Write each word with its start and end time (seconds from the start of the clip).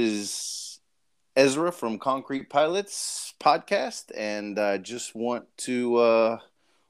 is 0.00 0.80
Ezra 1.36 1.70
from 1.70 1.98
Concrete 1.98 2.48
Pilots 2.48 3.34
podcast, 3.38 4.10
and 4.16 4.58
I 4.58 4.78
just 4.78 5.14
want 5.14 5.44
to 5.58 5.96
uh, 5.96 6.38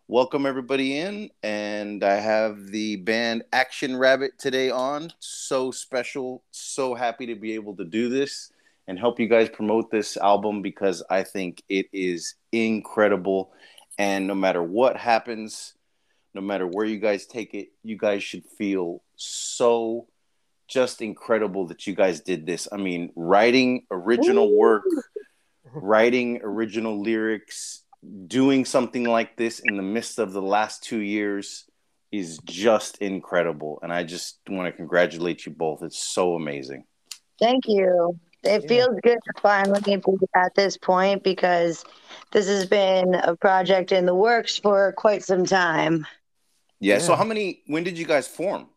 welcome 0.07 0.47
everybody 0.47 0.97
in. 0.97 1.31
And 1.43 2.05
I 2.05 2.21
have 2.21 2.69
the 2.69 2.97
band 2.97 3.43
Action 3.53 3.97
Rabbit 3.97 4.39
today 4.39 4.71
on. 4.71 5.13
So 5.19 5.73
special, 5.73 6.45
so 6.53 6.95
happy 6.95 7.27
to 7.27 7.35
be 7.35 7.55
able 7.55 7.75
to 7.79 7.85
do 7.85 8.09
this 8.09 8.53
and 8.87 8.97
help 8.97 9.19
you 9.19 9.27
guys 9.27 9.49
promote 9.49 9.91
this 9.91 10.17
album 10.17 10.63
because 10.63 11.03
I 11.11 11.25
think 11.25 11.65
it 11.69 11.87
is 11.93 12.37
incredible. 12.53 13.53
And 13.99 14.29
no 14.29 14.37
matter 14.37 14.63
what 14.63 14.97
happens, 14.97 15.75
no 16.33 16.43
matter 16.43 16.67
where 16.67 16.87
you 16.87 17.01
guys 17.01 17.27
take 17.27 17.55
it, 17.55 17.71
you 17.83 17.99
guys 17.99 18.23
should 18.23 18.45
feel 18.47 19.03
so 19.17 20.07
just 20.71 21.03
incredible 21.03 21.67
that 21.67 21.87
you 21.87 21.95
guys 21.95 22.21
did 22.21 22.47
this. 22.47 22.69
I 22.71 22.77
mean, 22.77 23.11
writing 23.17 23.87
original 23.91 24.57
work, 24.57 24.85
writing 25.75 26.41
original 26.43 27.03
lyrics, 27.03 27.83
doing 28.27 28.65
something 28.65 29.05
like 29.05 29.37
this 29.37 29.61
in 29.61 29.77
the 29.77 29.83
midst 29.83 30.19
of 30.19 30.33
the 30.33 30.41
last 30.43 30.83
two 30.85 31.01
years 31.01 31.65
is 32.13 32.39
just 32.45 32.99
incredible. 32.99 33.79
And 33.83 33.93
I 33.93 34.05
just 34.05 34.39
want 34.49 34.67
to 34.67 34.73
congratulate 34.73 35.45
you 35.45 35.53
both. 35.53 35.83
It's 35.83 35.99
so 35.99 36.35
amazing. 36.35 36.85
Thank 37.39 37.65
you. 37.67 38.19
It 38.43 38.63
Yeah. 38.63 38.69
feels 38.69 39.01
good 39.03 39.19
to 39.23 39.41
finally 39.41 39.81
be 39.83 40.01
at 40.35 40.55
this 40.55 40.77
point 40.77 41.23
because 41.23 41.85
this 42.33 42.49
has 42.49 42.67
been 42.67 43.15
a 43.15 43.37
project 43.37 43.93
in 43.93 44.07
the 44.07 44.15
works 44.15 44.57
for 44.59 44.93
quite 44.93 45.23
some 45.23 45.45
time. 45.45 46.07
Yeah. 46.81 46.99
So, 46.99 47.15
how 47.15 47.25
many, 47.25 47.63
when 47.67 47.85
did 47.85 47.99
you 47.99 48.07
guys 48.07 48.27
form? 48.27 48.69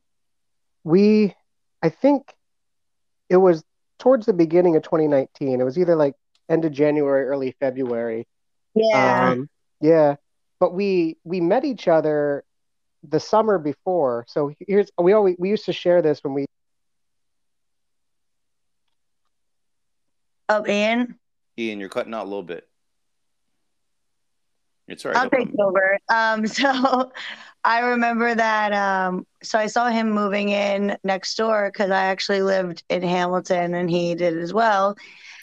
We, 0.83 1.33
I 1.83 1.89
think 1.89 2.33
it 3.29 3.37
was 3.37 3.63
towards 3.99 4.25
the 4.25 4.33
beginning 4.33 4.75
of 4.77 4.83
2019. 4.83 5.59
It 5.59 5.63
was 5.63 5.77
either 5.77 5.95
like 5.95 6.15
end 6.49 6.63
of 6.65 6.71
January, 6.71 7.25
early 7.25 7.55
February. 7.59 8.25
Yeah. 8.73 9.31
Um, 9.31 9.49
yeah. 9.81 10.15
But 10.59 10.73
we 10.73 11.17
we 11.25 11.41
met 11.41 11.65
each 11.65 11.89
other 11.89 12.45
the 13.07 13.19
summer 13.19 13.59
before. 13.59 14.25
So 14.29 14.53
here's 14.65 14.89
we 14.97 15.11
always 15.11 15.35
we 15.37 15.49
used 15.49 15.65
to 15.65 15.73
share 15.73 16.01
this 16.01 16.23
when 16.23 16.33
we 16.33 16.45
oh, 20.47 20.65
Ian, 20.65 21.19
Ian, 21.57 21.79
you're 21.81 21.89
cutting 21.89 22.13
out 22.13 22.23
a 22.23 22.29
little 22.29 22.43
bit. 22.43 22.67
It's 24.87 25.05
all 25.05 25.11
right. 25.11 25.21
I'll 25.21 25.29
take 25.29 25.53
problem. 25.53 25.75
over. 25.75 25.99
Um, 26.09 26.47
so 26.47 27.11
I 27.65 27.79
remember 27.79 28.35
that. 28.35 28.73
Um, 28.73 29.25
so 29.41 29.57
I 29.57 29.67
saw 29.67 29.89
him 29.89 30.11
moving 30.11 30.49
in 30.49 30.97
next 31.03 31.35
door 31.35 31.69
because 31.71 31.91
I 31.91 32.05
actually 32.05 32.41
lived 32.41 32.83
in 32.89 33.01
Hamilton 33.01 33.73
and 33.73 33.89
he 33.89 34.15
did 34.15 34.37
as 34.37 34.53
well. 34.53 34.97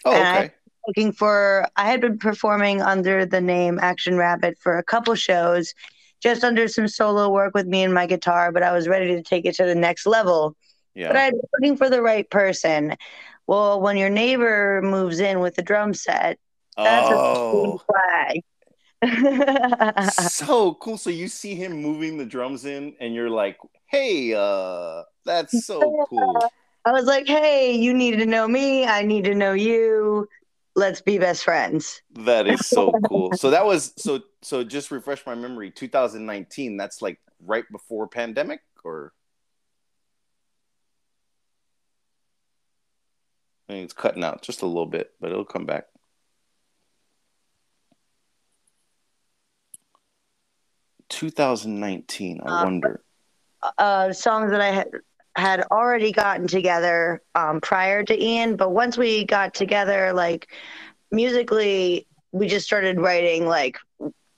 Oh, 0.04 0.12
and 0.12 0.28
I- 0.28 0.38
okay. 0.44 0.54
looking 0.86 1.12
for 1.12 1.66
I 1.76 1.86
had 1.90 2.00
been 2.00 2.18
performing 2.18 2.82
under 2.82 3.24
the 3.26 3.40
name 3.40 3.78
Action 3.80 4.16
Rabbit 4.16 4.58
for 4.58 4.76
a 4.78 4.82
couple 4.82 5.14
shows, 5.14 5.74
just 6.22 6.44
under 6.44 6.68
some 6.68 6.88
solo 6.88 7.30
work 7.30 7.54
with 7.54 7.66
me 7.66 7.82
and 7.84 7.94
my 7.94 8.06
guitar, 8.06 8.52
but 8.52 8.62
I 8.62 8.72
was 8.72 8.86
ready 8.88 9.14
to 9.16 9.22
take 9.22 9.46
it 9.46 9.54
to 9.56 9.64
the 9.64 9.74
next 9.74 10.06
level. 10.06 10.56
Yeah. 10.94 11.08
But. 11.08 11.16
I 11.16 11.30
was 11.30 11.40
looking 11.58 11.76
for 11.76 11.88
the 11.88 12.02
right 12.02 12.28
person. 12.28 12.96
Well, 13.46 13.80
when 13.80 13.96
your 13.96 14.10
neighbor 14.10 14.80
moves 14.82 15.20
in 15.20 15.40
with 15.40 15.54
the 15.56 15.62
drum 15.62 15.94
set, 15.94 16.38
that's 16.76 17.08
Oh. 17.10 17.80
a 17.88 17.92
flag. 17.92 18.40
so 20.12 20.74
cool. 20.74 20.98
So 20.98 21.10
you 21.10 21.28
see 21.28 21.54
him 21.54 21.80
moving 21.80 22.18
the 22.18 22.26
drums 22.26 22.64
in, 22.64 22.94
and 23.00 23.14
you're 23.14 23.30
like, 23.30 23.58
"Hey, 23.86 24.34
uh, 24.34 25.02
that's 25.24 25.66
so 25.66 26.04
cool." 26.08 26.38
I 26.84 26.92
was 26.92 27.04
like, 27.04 27.26
hey, 27.26 27.72
you 27.72 27.92
need 27.92 28.18
to 28.18 28.26
know 28.26 28.48
me. 28.48 28.86
I 28.86 29.02
need 29.02 29.24
to 29.24 29.34
know 29.34 29.52
you. 29.52 30.28
Let's 30.76 31.00
be 31.00 31.18
best 31.18 31.44
friends. 31.44 32.00
That 32.12 32.46
is 32.46 32.66
so 32.66 32.92
cool. 33.08 33.32
So 33.34 33.50
that 33.50 33.66
was 33.66 33.92
so 33.96 34.20
so. 34.42 34.64
Just 34.64 34.90
refresh 34.90 35.26
my 35.26 35.34
memory. 35.34 35.70
2019. 35.70 36.76
That's 36.76 37.02
like 37.02 37.18
right 37.44 37.64
before 37.70 38.06
pandemic, 38.06 38.60
or 38.84 39.12
I 43.68 43.72
think 43.74 43.84
it's 43.84 43.92
cutting 43.92 44.24
out 44.24 44.42
just 44.42 44.62
a 44.62 44.66
little 44.66 44.86
bit, 44.86 45.12
but 45.20 45.30
it'll 45.30 45.44
come 45.44 45.66
back. 45.66 45.84
Two 51.10 51.28
thousand 51.30 51.78
nineteen. 51.78 52.40
I 52.42 52.48
Uh, 52.48 52.64
wonder. 52.64 53.02
uh, 53.76 54.12
songs 54.14 54.50
that 54.52 54.62
I 54.62 54.70
had 54.70 54.88
had 55.36 55.62
already 55.70 56.10
gotten 56.12 56.46
together 56.46 57.22
um, 57.34 57.60
prior 57.60 58.02
to 58.04 58.20
Ian, 58.24 58.56
but 58.56 58.70
once 58.72 58.96
we 58.96 59.24
got 59.26 59.52
together, 59.54 60.12
like 60.14 60.48
musically, 61.10 62.06
we 62.32 62.46
just 62.48 62.64
started 62.66 62.98
writing 62.98 63.46
like 63.46 63.76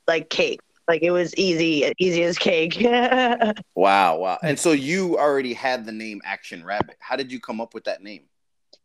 like 0.09 0.29
cake. 0.29 0.61
Like 0.89 1.03
it 1.03 1.13
was 1.13 1.35
easy, 1.37 1.93
easy 1.99 2.25
as 2.25 2.37
cake. 2.39 2.77
Wow, 3.75 4.17
wow. 4.19 4.39
And 4.43 4.59
so 4.59 4.73
you 4.73 5.17
already 5.19 5.55
had 5.55 5.87
the 5.87 5.93
name 5.93 6.21
Action 6.25 6.65
Rabbit. 6.65 6.97
How 7.01 7.17
did 7.17 7.31
you 7.33 7.41
come 7.41 7.61
up 7.61 7.73
with 7.75 7.85
that 7.85 8.03
name? 8.03 8.25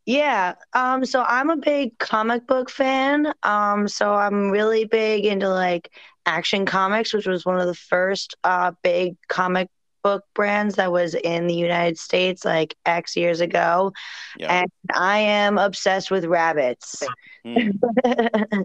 Yeah. 0.07 0.55
Um. 0.73 1.05
So 1.05 1.21
I'm 1.21 1.51
a 1.51 1.57
big 1.57 1.99
comic 1.99 2.47
book 2.47 2.71
fan. 2.71 3.31
Um. 3.43 3.87
So 3.87 4.15
I'm 4.15 4.49
really 4.49 4.85
big 4.85 5.25
into 5.25 5.49
like 5.49 5.91
Action 6.25 6.65
Comics, 6.65 7.13
which 7.13 7.27
was 7.27 7.45
one 7.45 7.59
of 7.59 7.67
the 7.67 7.75
first 7.75 8.35
uh 8.43 8.71
big 8.81 9.17
comic 9.27 9.69
book 10.03 10.23
brands 10.33 10.75
that 10.75 10.91
was 10.91 11.13
in 11.13 11.47
the 11.47 11.53
United 11.53 11.99
States 11.99 12.45
like 12.45 12.75
X 12.85 13.15
years 13.17 13.41
ago. 13.41 13.91
Yeah. 14.39 14.61
And 14.61 14.71
I 14.95 15.19
am 15.19 15.57
obsessed 15.57 16.09
with 16.09 16.25
rabbits. 16.25 17.03
Hmm. 17.43 17.71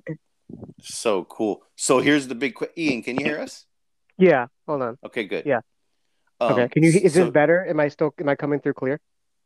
So 0.82 1.25
cool. 1.25 1.62
So 1.76 2.00
here's 2.00 2.28
the 2.28 2.34
big 2.34 2.54
question. 2.54 2.75
Ian, 2.78 3.02
can 3.02 3.19
you 3.19 3.25
hear 3.25 3.41
us? 3.41 3.64
yeah, 4.19 4.47
hold 4.66 4.82
on. 4.82 4.98
Okay, 5.06 5.25
good. 5.25 5.47
Yeah. 5.47 5.60
Um, 6.41 6.52
Okay. 6.52 6.69
Can 6.69 6.82
you 6.82 6.91
is 6.91 7.14
so 7.14 7.25
this 7.25 7.32
better? 7.32 7.66
Am 7.66 7.81
I 7.81 7.88
still 7.88 8.14
am 8.19 8.28
I 8.28 8.34
coming 8.34 8.60
through 8.60 8.75
clear? 8.75 9.00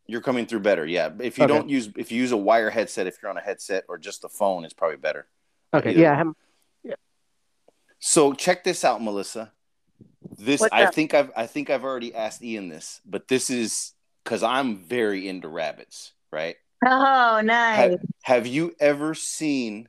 You're 0.09 0.21
coming 0.21 0.47
through 0.47 0.61
better. 0.61 0.87
Yeah. 0.87 1.11
If 1.21 1.39
you 1.39 1.45
Okay. 1.45 1.53
don't 1.53 1.69
use 1.69 1.91
if 1.97 2.13
you 2.13 2.21
use 2.21 2.33
a 2.33 2.37
wire 2.37 2.71
headset, 2.71 3.07
if 3.07 3.19
you're 3.21 3.31
on 3.31 3.37
a 3.37 3.41
headset 3.41 3.85
or 3.89 3.99
just 3.99 4.23
the 4.23 4.29
phone, 4.29 4.65
it's 4.65 4.75
probably 4.75 4.97
better. 4.99 5.27
Okay. 5.75 5.91
Either 5.91 6.01
Yeah. 6.01 6.21
I'm, 6.21 6.37
So 7.99 8.33
check 8.35 8.63
this 8.63 8.85
out, 8.85 9.03
Melissa. 9.03 9.53
This 10.39 10.61
What's 10.61 10.73
I 10.73 10.85
up? 10.85 10.95
think 10.95 11.15
I've 11.15 11.31
I 11.37 11.47
think 11.47 11.71
I've 11.71 11.83
already 11.85 12.15
asked 12.15 12.43
Ian 12.43 12.69
this, 12.69 13.01
but 13.07 13.27
this 13.29 13.49
is 13.51 13.93
because 14.23 14.43
I'm 14.43 14.77
very 14.77 15.27
into 15.29 15.49
rabbits, 15.49 16.13
right? 16.31 16.57
Oh, 16.85 17.41
nice. 17.43 17.77
Have, 17.91 18.01
have 18.23 18.47
you 18.47 18.75
ever 18.79 19.15
seen 19.15 19.89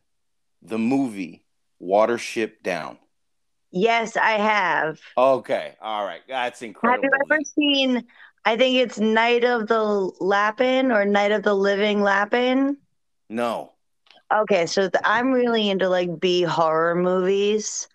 the 0.61 0.77
movie 0.79 1.43
Watership 1.81 2.63
Down? 2.63 2.97
Yes, 3.71 4.15
I 4.15 4.31
have. 4.31 4.99
Okay, 5.17 5.75
all 5.81 6.05
right, 6.05 6.21
that's 6.27 6.61
incredible. 6.61 7.03
Have 7.03 7.11
you 7.29 7.35
ever 7.35 7.43
seen? 7.43 8.07
I 8.47 8.57
think 8.57 8.77
it's 8.77 8.97
Night 8.99 9.43
of 9.43 9.67
the 9.67 9.83
Lapin 10.19 10.91
or 10.91 11.05
Night 11.05 11.31
of 11.33 11.43
the 11.43 11.53
Living 11.53 12.01
Lapin. 12.01 12.77
no, 13.29 13.73
Okay, 14.33 14.65
so 14.65 14.89
th- 14.89 15.01
I'm 15.05 15.31
really 15.31 15.69
into 15.69 15.87
like 15.89 16.19
B 16.19 16.41
horror 16.43 16.95
movies. 16.95 17.87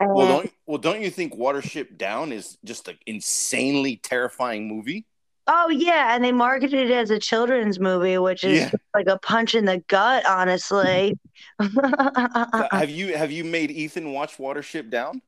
And 0.00 0.12
well, 0.14 0.26
don't 0.26 0.52
well, 0.66 0.78
don't 0.78 1.00
you 1.02 1.10
think 1.10 1.34
Watership 1.34 1.96
Down 1.98 2.32
is 2.32 2.58
just 2.64 2.88
an 2.88 2.98
insanely 3.06 3.96
terrifying 3.96 4.68
movie? 4.68 5.06
oh 5.46 5.68
yeah, 5.70 6.14
and 6.14 6.24
they 6.24 6.32
marketed 6.32 6.90
it 6.90 6.94
as 6.94 7.10
a 7.10 7.18
children's 7.18 7.78
movie, 7.78 8.18
which 8.18 8.44
is 8.44 8.60
Yeah. 8.62 8.70
like 8.94 9.06
a 9.06 9.18
punch 9.18 9.54
in 9.54 9.64
the 9.64 9.78
gut, 9.88 10.26
honestly. 10.26 11.18
have 12.72 12.90
you 12.90 13.16
have 13.16 13.30
you 13.32 13.44
made 13.44 13.70
Ethan 13.70 14.12
watch 14.12 14.36
Watership 14.38 14.90
Down? 14.90 15.22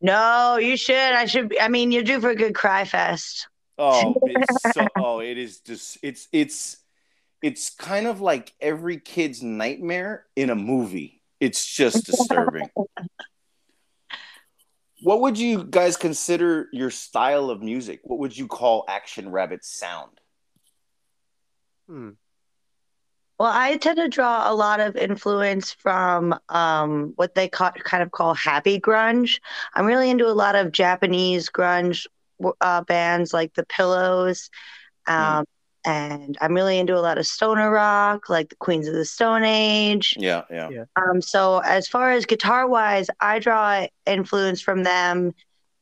no, 0.00 0.56
you 0.58 0.76
should. 0.76 0.96
I 0.96 1.24
should. 1.26 1.56
I 1.60 1.68
mean, 1.68 1.90
you're 1.92 2.02
due 2.02 2.20
for 2.20 2.30
a 2.30 2.36
good 2.36 2.54
cry 2.54 2.84
fest. 2.84 3.48
Oh, 3.78 4.14
it's 4.22 4.72
so, 4.72 4.88
oh, 4.96 5.20
it 5.20 5.38
is 5.38 5.60
just 5.60 5.98
it's 6.02 6.28
it's 6.32 6.78
it's 7.42 7.70
kind 7.70 8.06
of 8.06 8.20
like 8.20 8.52
every 8.60 8.98
kid's 8.98 9.42
nightmare 9.42 10.26
in 10.36 10.50
a 10.50 10.54
movie. 10.54 11.22
It's 11.40 11.66
just 11.66 12.06
disturbing. 12.06 12.70
what 15.02 15.20
would 15.20 15.38
you 15.38 15.64
guys 15.64 15.96
consider 15.96 16.68
your 16.72 16.90
style 16.90 17.50
of 17.50 17.62
music? 17.62 18.00
What 18.04 18.18
would 18.20 18.36
you 18.36 18.46
call 18.46 18.84
Action 18.88 19.30
Rabbit's 19.30 19.68
sound? 19.68 20.12
hmm. 21.86 22.10
Well, 23.38 23.50
I 23.52 23.76
tend 23.78 23.96
to 23.96 24.08
draw 24.08 24.50
a 24.50 24.54
lot 24.54 24.78
of 24.78 24.94
influence 24.96 25.72
from 25.72 26.38
um, 26.48 27.12
what 27.16 27.34
they 27.34 27.48
ca- 27.48 27.72
kind 27.72 28.02
of 28.02 28.12
call 28.12 28.32
happy 28.32 28.78
grunge. 28.78 29.40
I'm 29.74 29.86
really 29.86 30.08
into 30.08 30.28
a 30.28 30.32
lot 30.32 30.54
of 30.54 30.70
Japanese 30.70 31.50
grunge 31.50 32.06
uh, 32.60 32.82
bands 32.82 33.32
like 33.32 33.54
The 33.54 33.64
Pillows. 33.66 34.50
Um, 35.06 35.44
And 35.86 36.38
I'm 36.40 36.54
really 36.54 36.78
into 36.78 36.96
a 36.96 37.00
lot 37.00 37.18
of 37.18 37.26
stoner 37.26 37.70
rock, 37.70 38.30
like 38.30 38.48
the 38.48 38.56
Queens 38.56 38.88
of 38.88 38.94
the 38.94 39.04
Stone 39.04 39.44
Age. 39.44 40.14
Yeah, 40.18 40.44
yeah. 40.50 40.70
Yeah. 40.70 40.84
Um, 40.96 41.20
so 41.20 41.58
as 41.58 41.88
far 41.88 42.10
as 42.12 42.24
guitar 42.24 42.66
wise, 42.66 43.08
I 43.20 43.38
draw 43.38 43.86
influence 44.06 44.62
from 44.62 44.82
them, 44.82 45.34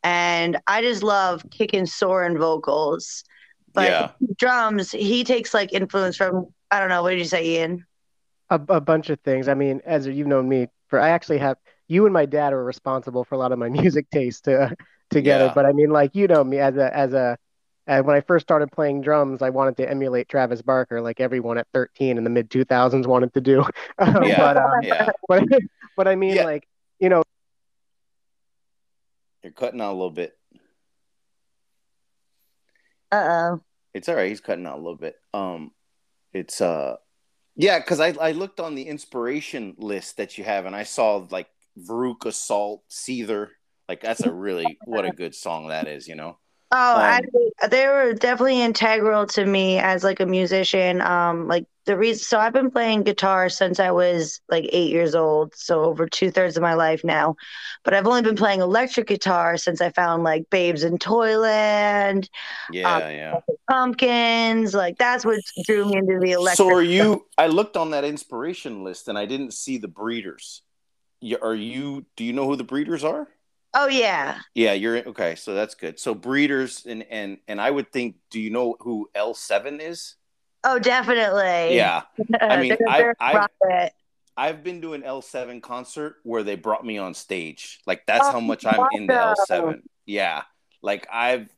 and 0.02 0.58
I 0.66 0.82
just 0.82 1.04
love 1.04 1.44
kicking 1.52 1.86
soaring 1.86 2.36
vocals. 2.36 3.22
But 3.74 3.90
Yeah. 3.90 4.10
drums, 4.36 4.90
he 4.90 5.22
takes 5.24 5.54
like 5.54 5.72
influence 5.72 6.16
from 6.16 6.48
I 6.70 6.80
don't 6.80 6.88
know. 6.88 7.02
What 7.02 7.10
did 7.10 7.18
you 7.20 7.24
say, 7.26 7.46
Ian? 7.60 7.86
a, 8.50 8.60
a 8.68 8.80
bunch 8.80 9.10
of 9.10 9.20
things. 9.20 9.48
I 9.48 9.54
mean, 9.54 9.80
as 9.84 10.06
you've 10.06 10.26
known 10.26 10.48
me 10.48 10.68
for, 10.88 10.98
I 11.00 11.10
actually 11.10 11.38
have 11.38 11.56
you 11.88 12.04
and 12.06 12.12
my 12.12 12.26
dad 12.26 12.52
are 12.52 12.64
responsible 12.64 13.24
for 13.24 13.34
a 13.34 13.38
lot 13.38 13.52
of 13.52 13.58
my 13.58 13.68
music 13.80 14.10
taste 14.10 14.44
to, 14.44 14.74
together. 15.12 15.46
Yeah. 15.46 15.52
But 15.54 15.66
I 15.66 15.72
mean, 15.72 15.90
like 15.90 16.14
you 16.14 16.26
know 16.26 16.42
me 16.42 16.58
as 16.58 16.76
a 16.76 16.96
as 16.96 17.12
a 17.12 17.38
uh, 17.88 18.00
when 18.02 18.14
I 18.16 18.20
first 18.20 18.46
started 18.46 18.70
playing 18.70 19.00
drums, 19.02 19.42
I 19.42 19.50
wanted 19.50 19.76
to 19.78 19.90
emulate 19.90 20.28
Travis 20.28 20.62
Barker, 20.62 21.00
like 21.00 21.20
everyone 21.20 21.58
at 21.58 21.66
13 21.74 22.16
in 22.16 22.22
the 22.24 22.30
mid 22.30 22.48
2000s 22.48 23.06
wanted 23.06 23.34
to 23.34 23.40
do. 23.40 23.64
Um, 23.98 24.22
Yeah. 24.24 24.38
But 24.38 24.56
um, 24.56 24.82
Yeah. 24.82 25.08
but 25.28 25.44
but 25.96 26.08
I 26.08 26.14
mean, 26.14 26.36
Yeah. 26.36 26.44
like 26.44 26.68
you 26.98 27.08
know, 27.08 27.22
You're 29.42 29.52
cutting 29.52 29.80
out 29.80 29.90
a 29.90 29.94
little 29.94 30.10
bit. 30.10 30.36
Uh 33.10 33.16
oh. 33.16 33.62
It's 33.92 34.08
all 34.08 34.14
right. 34.14 34.28
He's 34.28 34.40
cutting 34.40 34.66
out 34.66 34.76
a 34.76 34.82
little 34.82 34.96
bit. 34.96 35.16
Um, 35.34 35.72
it's 36.32 36.60
uh, 36.60 36.96
yeah, 37.56 37.78
because 37.78 38.00
I 38.00 38.12
I 38.12 38.32
looked 38.32 38.60
on 38.60 38.74
the 38.74 38.84
inspiration 38.84 39.74
list 39.76 40.16
that 40.16 40.38
you 40.38 40.44
have, 40.44 40.64
and 40.64 40.74
I 40.74 40.84
saw 40.84 41.26
like 41.30 41.48
Veruca 41.78 42.32
Salt, 42.32 42.84
Seether. 42.88 43.48
Like 43.88 44.00
that's 44.00 44.20
a 44.22 44.32
really 44.32 44.78
what 44.84 45.04
a 45.04 45.10
good 45.10 45.34
song 45.34 45.68
that 45.68 45.86
is. 45.88 46.08
You 46.08 46.14
know. 46.16 46.38
Oh, 46.74 46.94
Um, 46.94 47.02
actually, 47.02 47.50
they 47.68 47.86
were 47.86 48.14
definitely 48.14 48.62
integral 48.62 49.26
to 49.26 49.44
me 49.44 49.78
as 49.78 50.02
like 50.02 50.20
a 50.20 50.26
musician. 50.26 51.02
Um, 51.02 51.46
like 51.46 51.66
the 51.84 51.98
reason, 51.98 52.24
so 52.24 52.38
I've 52.38 52.54
been 52.54 52.70
playing 52.70 53.02
guitar 53.02 53.50
since 53.50 53.78
I 53.78 53.90
was 53.90 54.40
like 54.48 54.64
eight 54.72 54.90
years 54.90 55.14
old, 55.14 55.54
so 55.54 55.82
over 55.82 56.06
two 56.06 56.30
thirds 56.30 56.56
of 56.56 56.62
my 56.62 56.72
life 56.72 57.04
now. 57.04 57.34
But 57.84 57.92
I've 57.92 58.06
only 58.06 58.22
been 58.22 58.36
playing 58.36 58.60
electric 58.60 59.08
guitar 59.08 59.58
since 59.58 59.82
I 59.82 59.90
found 59.90 60.22
like 60.22 60.48
Babes 60.48 60.82
in 60.82 60.96
Toyland, 60.96 62.30
Yeah, 62.72 62.96
Um, 62.96 63.02
yeah. 63.02 63.40
Pumpkins. 63.70 64.72
Like 64.72 64.96
that's 64.96 65.26
what 65.26 65.40
drew 65.64 65.84
me 65.84 65.98
into 65.98 66.18
the 66.20 66.32
electric. 66.32 66.56
So 66.56 66.74
are 66.74 66.82
you? 66.82 67.26
I 67.36 67.48
looked 67.48 67.76
on 67.76 67.90
that 67.90 68.04
inspiration 68.04 68.82
list, 68.82 69.08
and 69.08 69.18
I 69.18 69.26
didn't 69.26 69.52
see 69.52 69.76
the 69.76 69.88
Breeders. 69.88 70.62
Are 71.42 71.54
you? 71.54 72.06
Do 72.16 72.24
you 72.24 72.32
know 72.32 72.46
who 72.46 72.56
the 72.56 72.64
Breeders 72.64 73.04
are? 73.04 73.28
Oh 73.74 73.88
yeah, 73.88 74.38
Yeah, 74.54 74.72
you're 74.74 74.98
okay. 75.08 75.34
So 75.34 75.54
that's 75.54 75.74
good. 75.74 75.98
So 75.98 76.14
Breeders, 76.14 76.84
and 76.86 77.04
and 77.10 77.38
and 77.48 77.60
I 77.60 77.70
would 77.70 77.90
think. 77.92 78.16
Do 78.30 78.40
you 78.40 78.50
know 78.50 78.76
who 78.80 79.08
L 79.14 79.34
seven 79.34 79.80
is? 79.80 80.16
oh 80.64 80.78
definitely. 80.78 81.76
Yeah, 81.76 82.02
I 82.40 82.60
mean, 82.60 82.76
I- 82.88 83.12
I- 83.18 83.34
rocket. 83.34 83.92
I've 84.34 84.64
been 84.64 84.80
to 84.80 84.94
an 84.94 85.02
L7 85.02 85.60
concert 85.62 86.16
where 86.22 86.42
they 86.42 86.54
brought 86.54 86.86
me 86.86 86.96
on 86.96 87.12
stage. 87.12 87.80
Like 87.86 88.06
that's 88.06 88.26
Oh, 88.28 88.32
how 88.32 88.40
much 88.40 88.64
I'm 88.64 88.86
in 88.92 89.10
awesome. 89.10 89.64
L7. 89.66 89.82
Yeah. 90.06 90.42
Like 90.80 91.06
I've 91.12 91.50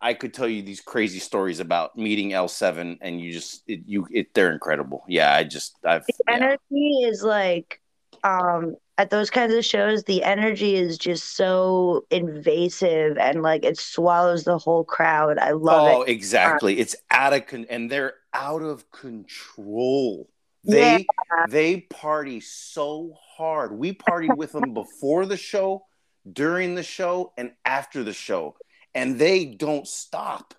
I 0.00 0.14
could 0.14 0.32
tell 0.32 0.46
you 0.46 0.62
these 0.62 0.80
crazy 0.80 1.18
stories 1.18 1.58
about 1.58 1.98
meeting 1.98 2.30
L7 2.30 2.98
and 3.00 3.20
you 3.20 3.32
just 3.32 3.64
it, 3.66 3.80
you 3.86 4.06
it 4.12 4.32
they're 4.34 4.52
incredible. 4.52 5.02
Yeah, 5.08 5.34
I 5.34 5.42
just 5.42 5.74
I've 5.84 6.04
yeah. 6.28 6.34
energy 6.34 7.02
is 7.02 7.22
like 7.24 7.80
um 8.22 8.76
at 9.02 9.10
those 9.10 9.30
kinds 9.30 9.52
of 9.52 9.64
shows 9.64 10.04
the 10.04 10.22
energy 10.22 10.76
is 10.76 10.96
just 10.96 11.36
so 11.36 12.06
invasive 12.10 13.18
and 13.18 13.42
like 13.42 13.64
it 13.64 13.76
swallows 13.76 14.44
the 14.44 14.56
whole 14.56 14.84
crowd 14.84 15.38
i 15.38 15.50
love 15.50 15.82
Oh, 15.82 15.86
it 15.88 15.94
Oh, 15.96 16.02
exactly. 16.02 16.78
It's 16.78 16.94
out 17.10 17.32
of 17.32 17.46
con- 17.48 17.66
and 17.68 17.90
they're 17.90 18.14
out 18.32 18.62
of 18.62 18.88
control. 18.92 20.28
They 20.64 21.06
they 21.48 21.80
party 21.80 22.38
so 22.40 23.14
hard. 23.36 23.72
We 23.76 23.92
partied 23.92 24.36
with 24.36 24.52
them 24.52 24.72
before 24.82 25.26
the 25.26 25.36
show, 25.36 25.84
during 26.32 26.76
the 26.76 26.84
show, 26.84 27.32
and 27.36 27.50
after 27.64 28.04
the 28.04 28.12
show, 28.12 28.54
and 28.94 29.18
they 29.18 29.44
don't 29.44 29.88
stop. 29.88 30.54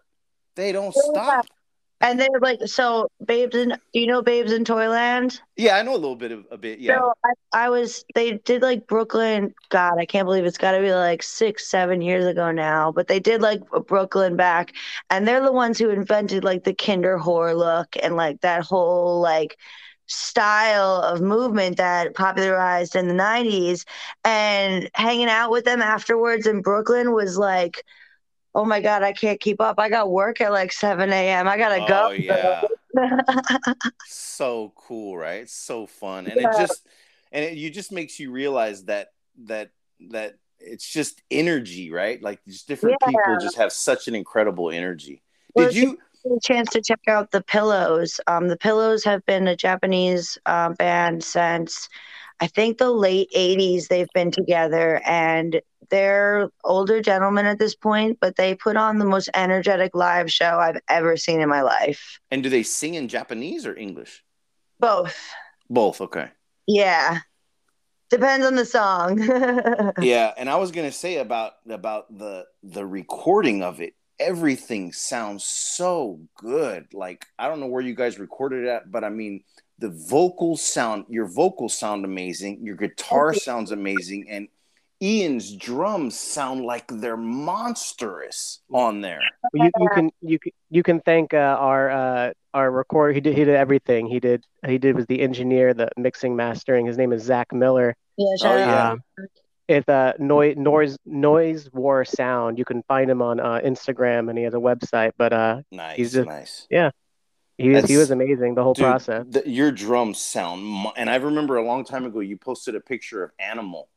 They 0.55 0.73
don't 0.73 0.93
Yeah. 0.95 1.11
stop. 1.11 1.45
And 2.03 2.19
they're 2.19 2.41
like 2.41 2.59
so 2.67 3.09
babes 3.25 3.55
in 3.57 3.69
do 3.69 4.01
you 4.01 4.07
know 4.07 4.21
babes 4.23 4.53
in 4.53 4.65
toyland 4.65 5.41
Yeah, 5.57 5.77
I 5.77 5.83
know 5.83 5.93
a 5.93 6.01
little 6.01 6.15
bit 6.15 6.31
of 6.31 6.45
a 6.51 6.57
bit. 6.57 6.79
Yeah, 6.79 6.95
so 6.95 7.13
I, 7.25 7.65
I 7.65 7.69
was 7.69 8.03
they 8.15 8.33
did 8.33 8.61
like 8.61 8.87
brooklyn 8.87 9.53
god 9.69 9.93
i 9.99 10.05
can't 10.05 10.25
believe 10.25 10.45
it's 10.45 10.57
got 10.57 10.73
to 10.73 10.81
be 10.81 10.93
like 10.93 11.23
six 11.23 11.69
seven 11.69 12.01
years 12.01 12.25
ago 12.25 12.51
now 12.51 12.91
but 12.91 13.07
they 13.07 13.19
did 13.19 13.41
like 13.41 13.61
brooklyn 13.87 14.35
back 14.35 14.73
and 15.09 15.27
they're 15.27 15.43
the 15.43 15.51
ones 15.51 15.79
who 15.79 15.89
invented 15.89 16.43
like 16.43 16.63
the 16.65 16.73
kinder 16.73 17.17
whore 17.17 17.55
look 17.57 17.95
and 18.03 18.15
like 18.17 18.41
that 18.41 18.63
whole 18.63 19.21
like 19.21 19.57
style 20.07 21.01
of 21.01 21.21
movement 21.21 21.77
that 21.77 22.13
popularized 22.15 22.95
in 22.95 23.07
the 23.07 23.13
90s 23.13 23.85
and 24.25 24.89
hanging 24.95 25.29
out 25.29 25.51
with 25.51 25.65
them 25.65 25.81
afterwards 25.81 26.47
in 26.47 26.61
brooklyn 26.61 27.13
was 27.13 27.37
like 27.37 27.83
oh 28.55 28.65
my 28.65 28.81
god 28.81 29.03
i 29.03 29.13
can't 29.13 29.39
keep 29.39 29.59
up 29.61 29.79
i 29.79 29.89
got 29.89 30.11
work 30.11 30.41
at 30.41 30.51
like 30.51 30.71
7 30.71 31.11
a.m 31.11 31.47
i 31.47 31.57
gotta 31.57 31.81
oh 31.81 31.87
go 31.87 32.11
yeah, 32.11 32.65
so 34.07 34.73
cool, 34.75 35.17
right? 35.17 35.49
So 35.49 35.87
fun, 35.87 36.27
and 36.27 36.39
Yeah. 36.39 36.49
it 36.49 36.57
just 36.57 36.87
and 37.31 37.43
it 37.45 37.53
you 37.57 37.69
just 37.69 37.91
makes 37.91 38.19
you 38.19 38.31
realize 38.31 38.85
that 38.85 39.09
that 39.45 39.71
that 40.11 40.35
it's 40.59 40.87
just 40.87 41.21
energy, 41.31 41.91
right? 41.91 42.21
Like 42.21 42.39
just 42.45 42.67
different 42.67 42.99
Yeah. 43.01 43.07
people 43.09 43.37
just 43.41 43.57
have 43.57 43.71
such 43.71 44.07
an 44.07 44.15
incredible 44.15 44.69
energy. 44.69 45.21
Well, 45.55 45.65
Did 45.67 45.75
you? 45.75 45.97
a 46.25 46.39
chance 46.41 46.69
to 46.69 46.81
check 46.81 47.01
out 47.09 47.31
the 47.31 47.43
Pillows. 47.43 48.21
Um, 48.27 48.47
the 48.47 48.55
Pillows 48.57 49.03
have 49.03 49.25
been 49.25 49.47
a 49.47 49.57
Japanese 49.57 50.37
uh, 50.45 50.69
band 50.69 51.21
since 51.23 51.89
I 52.39 52.47
think 52.47 52.77
the 52.77 52.91
late 52.91 53.29
'80s. 53.35 53.87
They've 53.87 54.07
been 54.13 54.31
together, 54.31 55.01
and 55.05 55.61
they're 55.93 56.49
older 56.63 57.03
gentlemen 57.03 57.45
at 57.45 57.59
this 57.59 57.75
point, 57.75 58.17
but 58.19 58.35
they 58.35 58.55
put 58.55 58.75
on 58.75 58.97
the 58.97 59.05
most 59.05 59.29
energetic 59.35 59.93
live 59.93 60.31
show 60.31 60.57
I've 60.57 60.79
ever 60.89 61.15
seen 61.17 61.39
in 61.39 61.47
my 61.47 61.61
life. 61.61 62.19
And 62.31 62.41
do 62.41 62.49
they 62.49 62.63
sing 62.63 62.95
in 62.95 63.07
Japanese 63.07 63.67
or 63.67 63.77
English? 63.77 64.23
Both, 64.79 65.15
Both. 65.69 66.01
Okay. 66.01 66.29
yeah. 66.65 67.19
Depends 68.09 68.43
on 68.45 68.55
the 68.55 68.65
song. 68.65 69.19
yeah 70.01 70.33
and 70.37 70.49
i 70.49 70.55
was 70.55 70.71
gonna 70.71 70.91
say 70.91 71.17
about 71.17 71.53
about 71.69 72.15
the 72.17 72.45
the 72.63 72.85
recording 72.85 73.61
of 73.63 73.79
it 73.79 73.93
everything 74.19 74.91
sounds 74.91 75.43
so 75.45 76.19
good 76.35 76.87
like 76.93 77.25
i 77.39 77.47
don't 77.47 77.59
know 77.59 77.67
where 77.67 77.81
you 77.81 77.95
guys 77.95 78.19
recorded 78.19 78.65
it 78.65 78.69
at 78.69 78.91
but 78.91 79.03
i 79.03 79.09
mean 79.09 79.43
the 79.79 79.89
vocals 79.89 80.61
sound 80.61 81.05
your 81.09 81.25
vocals 81.25 81.75
sound 81.77 82.05
amazing 82.05 82.59
your 82.63 82.75
guitar 82.75 83.33
sounds 83.33 83.71
amazing 83.71 84.25
and 84.29 84.47
ian's 85.01 85.55
drums 85.55 86.17
sound 86.17 86.63
like 86.63 86.85
they're 86.87 87.17
monstrous 87.17 88.61
on 88.71 89.01
there 89.01 89.21
you, 89.53 89.69
you 89.79 89.89
can 89.93 90.11
you 90.21 90.39
can 90.39 90.51
you 90.69 90.83
can 90.83 90.99
thank 91.01 91.33
uh, 91.33 91.37
our 91.37 91.89
uh, 91.91 92.31
our 92.53 92.71
recorder. 92.71 93.13
He 93.13 93.19
did 93.21 93.35
he 93.37 93.43
did 93.45 93.55
everything. 93.55 94.07
He 94.07 94.19
did 94.19 94.43
he 94.65 94.77
did 94.77 94.95
was 94.95 95.05
the 95.07 95.21
engineer, 95.21 95.73
the 95.73 95.89
mixing, 95.97 96.35
mastering. 96.35 96.85
His 96.85 96.97
name 96.97 97.11
is 97.13 97.23
Zach 97.23 97.51
Miller. 97.51 97.95
yeah, 98.17 98.35
shout 98.41 98.55
Oh, 98.55 98.57
yeah. 98.57 98.91
Um, 98.91 99.03
it's 99.67 99.87
uh, 99.89 100.13
noise 100.19 100.55
noise 100.57 100.97
noise 101.05 101.69
war 101.73 102.05
sound. 102.05 102.57
You 102.57 102.65
can 102.65 102.83
find 102.83 103.09
him 103.09 103.21
on 103.21 103.39
uh, 103.39 103.59
Instagram, 103.63 104.29
and 104.29 104.37
he 104.37 104.43
has 104.45 104.53
a 104.53 104.57
website. 104.57 105.11
But 105.17 105.33
uh, 105.33 105.61
nice 105.71 105.97
He's 105.97 106.13
just- 106.13 106.27
nice 106.27 106.67
yeah. 106.69 106.91
he 107.57 107.69
was 107.69 107.85
he 107.85 107.97
was 107.97 108.11
amazing 108.11 108.55
the 108.55 108.63
whole 108.63 108.73
Dude, 108.73 108.83
process. 108.83 109.25
the- 109.29 109.47
your 109.49 109.71
drums 109.71 110.19
sound, 110.19 110.87
and 110.97 111.09
I 111.09 111.15
remember 111.15 111.57
a 111.57 111.63
long 111.65 111.83
time 111.85 112.05
ago 112.05 112.19
you 112.19 112.37
posted 112.37 112.75
a 112.75 112.79
picture 112.81 113.23
of 113.23 113.31
Animal 113.39 113.89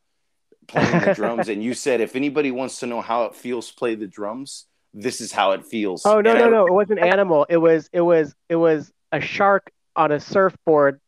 playing 0.66 1.00
the 1.04 1.14
drums, 1.16 1.48
and 1.48 1.62
you 1.62 1.74
said 1.74 2.00
if 2.00 2.16
anybody 2.16 2.50
wants 2.50 2.80
to 2.80 2.86
know 2.86 3.00
how 3.00 3.24
it 3.24 3.34
feels 3.34 3.70
play 3.70 3.94
the 3.94 4.06
drums, 4.06 4.66
this 4.94 5.20
is 5.20 5.32
how 5.32 5.52
it 5.52 5.64
feels. 5.64 6.04
Oh 6.06 6.20
no 6.20 6.30
And 6.30 6.38
no 6.40 6.46
I- 6.46 6.50
no! 6.50 6.66
It 6.66 6.72
wasn't 6.72 7.00
animal. 7.00 7.46
It 7.48 7.58
was 7.58 7.88
it 7.92 8.00
was 8.00 8.34
it 8.48 8.56
was 8.56 8.92
a 9.12 9.20
shark 9.20 9.70
on 9.94 10.12
a 10.12 10.20
surfboard. 10.20 11.00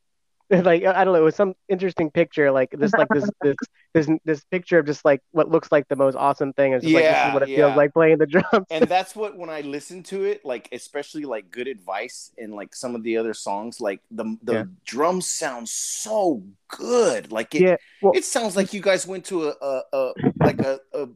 Like 0.64 0.84
I 0.84 1.04
don't 1.04 1.12
know. 1.14 1.20
It 1.20 1.24
was 1.24 1.36
some 1.36 1.54
interesting 1.68 2.10
picture. 2.10 2.50
Like 2.50 2.70
this 2.72 2.96
like 2.96 3.10
this 3.12 3.30
this 3.42 3.56
this 3.94 4.08
this 4.24 4.44
picture 4.50 4.78
of 4.78 4.86
just 4.86 5.04
like 5.04 5.20
what 5.32 5.50
looks 5.50 5.70
like 5.70 5.88
the 5.88 5.96
most 5.96 6.16
awesome 6.16 6.52
thing. 6.54 6.72
It's 6.72 6.84
just 6.84 6.94
like 6.94 7.08
this 7.08 7.18
Yeah, 7.18 7.24
is 7.24 7.30
what 7.30 7.42
it 7.42 7.50
yeah. 7.50 7.54
feels 7.54 7.74
like 7.76 7.92
playing 7.92 8.18
the 8.18 8.26
drums. 8.26 8.66
And 8.70 8.88
that's 8.88 9.16
what 9.16 9.36
when 9.36 9.50
I 9.50 9.62
listen 9.62 10.02
to 10.04 10.24
it, 10.24 10.44
like 10.44 10.68
especially 10.72 11.24
like 11.24 11.50
good 11.50 11.68
advice 11.68 12.32
and 12.38 12.54
like 12.54 12.74
some 12.74 12.94
of 12.94 13.02
the 13.02 13.16
other 13.16 13.34
songs, 13.34 13.80
like 13.80 14.00
the 14.10 14.36
the 14.42 14.54
Yeah. 14.54 14.64
drums 14.84 15.26
sound 15.28 15.68
so 15.68 16.42
good. 16.68 17.32
Like 17.32 17.54
it, 17.54 17.62
Yeah, 17.62 17.76
well- 18.00 18.12
it 18.12 18.24
sounds 18.24 18.56
like 18.56 18.72
you 18.72 18.80
guys 18.80 19.06
went 19.06 19.24
to 19.26 19.48
a, 19.48 19.54
a, 19.62 19.82
a 19.92 20.12
like 20.42 20.62
a, 20.62 20.80
a 20.94 21.08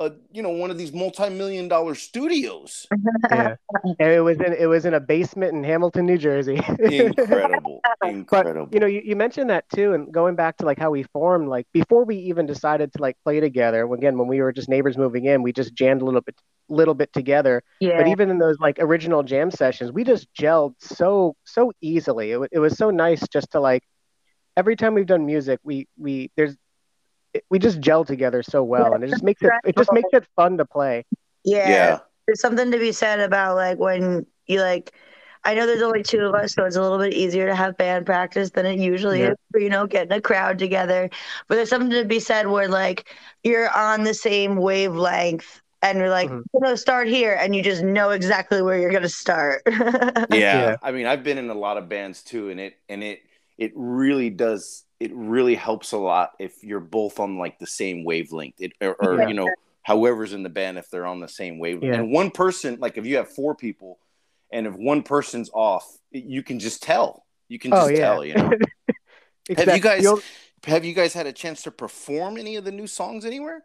a 0.00 0.12
you 0.32 0.42
know 0.42 0.50
one 0.50 0.70
of 0.70 0.78
these 0.78 0.92
multi-million 0.92 1.68
dollar 1.68 1.94
studios. 1.94 2.86
yeah. 3.30 3.56
And 3.84 4.12
it 4.12 4.20
was 4.20 4.38
in 4.38 4.52
it 4.52 4.66
was 4.66 4.84
in 4.84 4.94
a 4.94 5.00
basement 5.00 5.54
in 5.54 5.64
Hamilton, 5.64 6.06
New 6.06 6.18
Jersey. 6.18 6.60
Incredible, 6.78 7.80
incredible. 8.04 8.68
you 8.72 8.80
know, 8.80 8.86
you, 8.86 9.02
you 9.04 9.16
mentioned 9.16 9.50
that 9.50 9.68
too, 9.70 9.92
and 9.94 10.12
going 10.12 10.36
back 10.36 10.56
to 10.58 10.66
like 10.66 10.78
how 10.78 10.90
we 10.90 11.02
formed, 11.04 11.48
like 11.48 11.66
before 11.72 12.04
we 12.04 12.16
even 12.16 12.46
decided 12.46 12.92
to 12.92 13.02
like 13.02 13.16
play 13.24 13.40
together. 13.40 13.92
Again, 13.92 14.18
when 14.18 14.28
we 14.28 14.40
were 14.40 14.52
just 14.52 14.68
neighbors 14.68 14.96
moving 14.96 15.24
in, 15.24 15.42
we 15.42 15.52
just 15.52 15.74
jammed 15.74 16.02
a 16.02 16.04
little 16.04 16.20
bit, 16.20 16.36
little 16.68 16.94
bit 16.94 17.12
together. 17.12 17.62
Yeah. 17.80 17.98
But 17.98 18.08
even 18.08 18.30
in 18.30 18.38
those 18.38 18.58
like 18.60 18.78
original 18.78 19.22
jam 19.22 19.50
sessions, 19.50 19.90
we 19.90 20.04
just 20.04 20.32
gelled 20.34 20.74
so 20.78 21.36
so 21.44 21.72
easily. 21.80 22.32
It, 22.32 22.38
wa- 22.38 22.48
it 22.52 22.58
was 22.58 22.76
so 22.76 22.90
nice 22.90 23.26
just 23.28 23.50
to 23.52 23.60
like 23.60 23.82
every 24.56 24.76
time 24.76 24.94
we've 24.94 25.06
done 25.06 25.26
music, 25.26 25.60
we 25.64 25.88
we 25.96 26.30
there's 26.36 26.56
it, 27.34 27.44
we 27.50 27.58
just 27.58 27.80
gel 27.80 28.04
together 28.04 28.42
so 28.42 28.62
well, 28.62 28.94
and 28.94 29.04
it 29.04 29.10
just 29.10 29.22
makes 29.22 29.42
it 29.42 29.50
it 29.64 29.76
just 29.76 29.92
makes 29.92 30.08
it 30.12 30.26
fun 30.36 30.58
to 30.58 30.64
play. 30.64 31.04
yeah. 31.44 31.68
yeah 31.68 31.98
there's 32.26 32.40
something 32.40 32.70
to 32.70 32.78
be 32.78 32.92
said 32.92 33.20
about 33.20 33.56
like 33.56 33.78
when 33.78 34.26
you 34.46 34.60
like 34.60 34.92
I 35.44 35.54
know 35.54 35.66
there's 35.66 35.82
only 35.82 36.02
two 36.02 36.20
of 36.26 36.34
us, 36.34 36.52
so 36.52 36.64
it's 36.64 36.76
a 36.76 36.82
little 36.82 36.98
bit 36.98 37.14
easier 37.14 37.46
to 37.46 37.54
have 37.54 37.76
band 37.78 38.04
practice 38.04 38.50
than 38.50 38.66
it 38.66 38.78
usually 38.80 39.20
Yeah. 39.20 39.30
is 39.30 39.36
for, 39.52 39.60
you 39.60 39.70
know, 39.70 39.86
getting 39.86 40.12
a 40.12 40.20
crowd 40.20 40.58
together. 40.58 41.08
But 41.46 41.54
there's 41.54 41.70
something 41.70 41.90
to 41.90 42.04
be 42.04 42.20
said 42.20 42.48
where 42.48 42.68
like 42.68 43.08
you're 43.44 43.70
on 43.74 44.02
the 44.02 44.14
same 44.14 44.56
wavelength 44.56 45.62
and 45.80 45.96
you're 45.98 46.10
like, 46.10 46.28
Mhm. 46.28 46.42
you 46.52 46.60
know, 46.60 46.74
start 46.74 47.06
here 47.06 47.38
and 47.40 47.54
you 47.54 47.62
just 47.62 47.82
know 47.82 48.10
exactly 48.10 48.60
where 48.62 48.78
you're 48.78 48.90
gonna 48.92 49.08
start. 49.08 49.62
yeah. 49.66 50.26
Yeah. 50.30 50.76
I 50.82 50.92
mean, 50.92 51.06
I've 51.06 51.22
been 51.22 51.38
in 51.38 51.48
a 51.50 51.54
lot 51.54 51.76
of 51.78 51.88
bands 51.88 52.22
too, 52.22 52.50
and 52.50 52.60
it 52.60 52.76
and 52.88 53.02
it 53.02 53.22
it 53.56 53.72
really 53.74 54.30
does. 54.30 54.84
It 55.00 55.12
really 55.14 55.54
helps 55.54 55.92
a 55.92 55.98
lot 55.98 56.32
if 56.38 56.62
you're 56.64 56.80
both 56.80 57.20
on 57.20 57.38
like 57.38 57.58
the 57.58 57.66
same 57.66 58.04
wavelength, 58.04 58.60
it, 58.60 58.72
or, 58.80 58.94
or 59.00 59.18
Yeah. 59.18 59.28
you 59.28 59.34
know, 59.34 59.48
however's 59.82 60.32
in 60.32 60.42
the 60.42 60.48
band 60.48 60.76
if 60.78 60.90
they're 60.90 61.06
on 61.06 61.20
the 61.20 61.28
same 61.28 61.58
wavelength. 61.58 61.94
Yeah. 61.94 62.00
And 62.00 62.10
one 62.10 62.30
person, 62.30 62.78
like 62.80 62.98
if 62.98 63.06
you 63.06 63.16
have 63.16 63.28
four 63.28 63.54
people, 63.54 63.98
and 64.52 64.66
if 64.66 64.74
one 64.74 65.02
person's 65.02 65.50
off, 65.52 65.86
you 66.10 66.42
can 66.42 66.58
just 66.58 66.82
tell. 66.82 67.24
You 67.48 67.58
can 67.58 67.72
Oh 67.72 67.88
just 67.88 67.92
yeah. 67.92 67.98
tell. 68.00 68.24
You 68.24 68.34
know. 68.34 68.50
Exactly. 69.48 69.54
Have 69.72 69.76
you 69.76 69.82
guys 69.82 70.02
The 70.02 70.08
ol- 70.10 70.20
have 70.66 70.84
you 70.84 70.92
guys 70.94 71.14
had 71.14 71.26
a 71.26 71.32
chance 71.32 71.62
to 71.62 71.70
perform 71.70 72.36
any 72.36 72.56
of 72.56 72.64
the 72.64 72.72
new 72.72 72.86
songs 72.86 73.24
anywhere? 73.24 73.62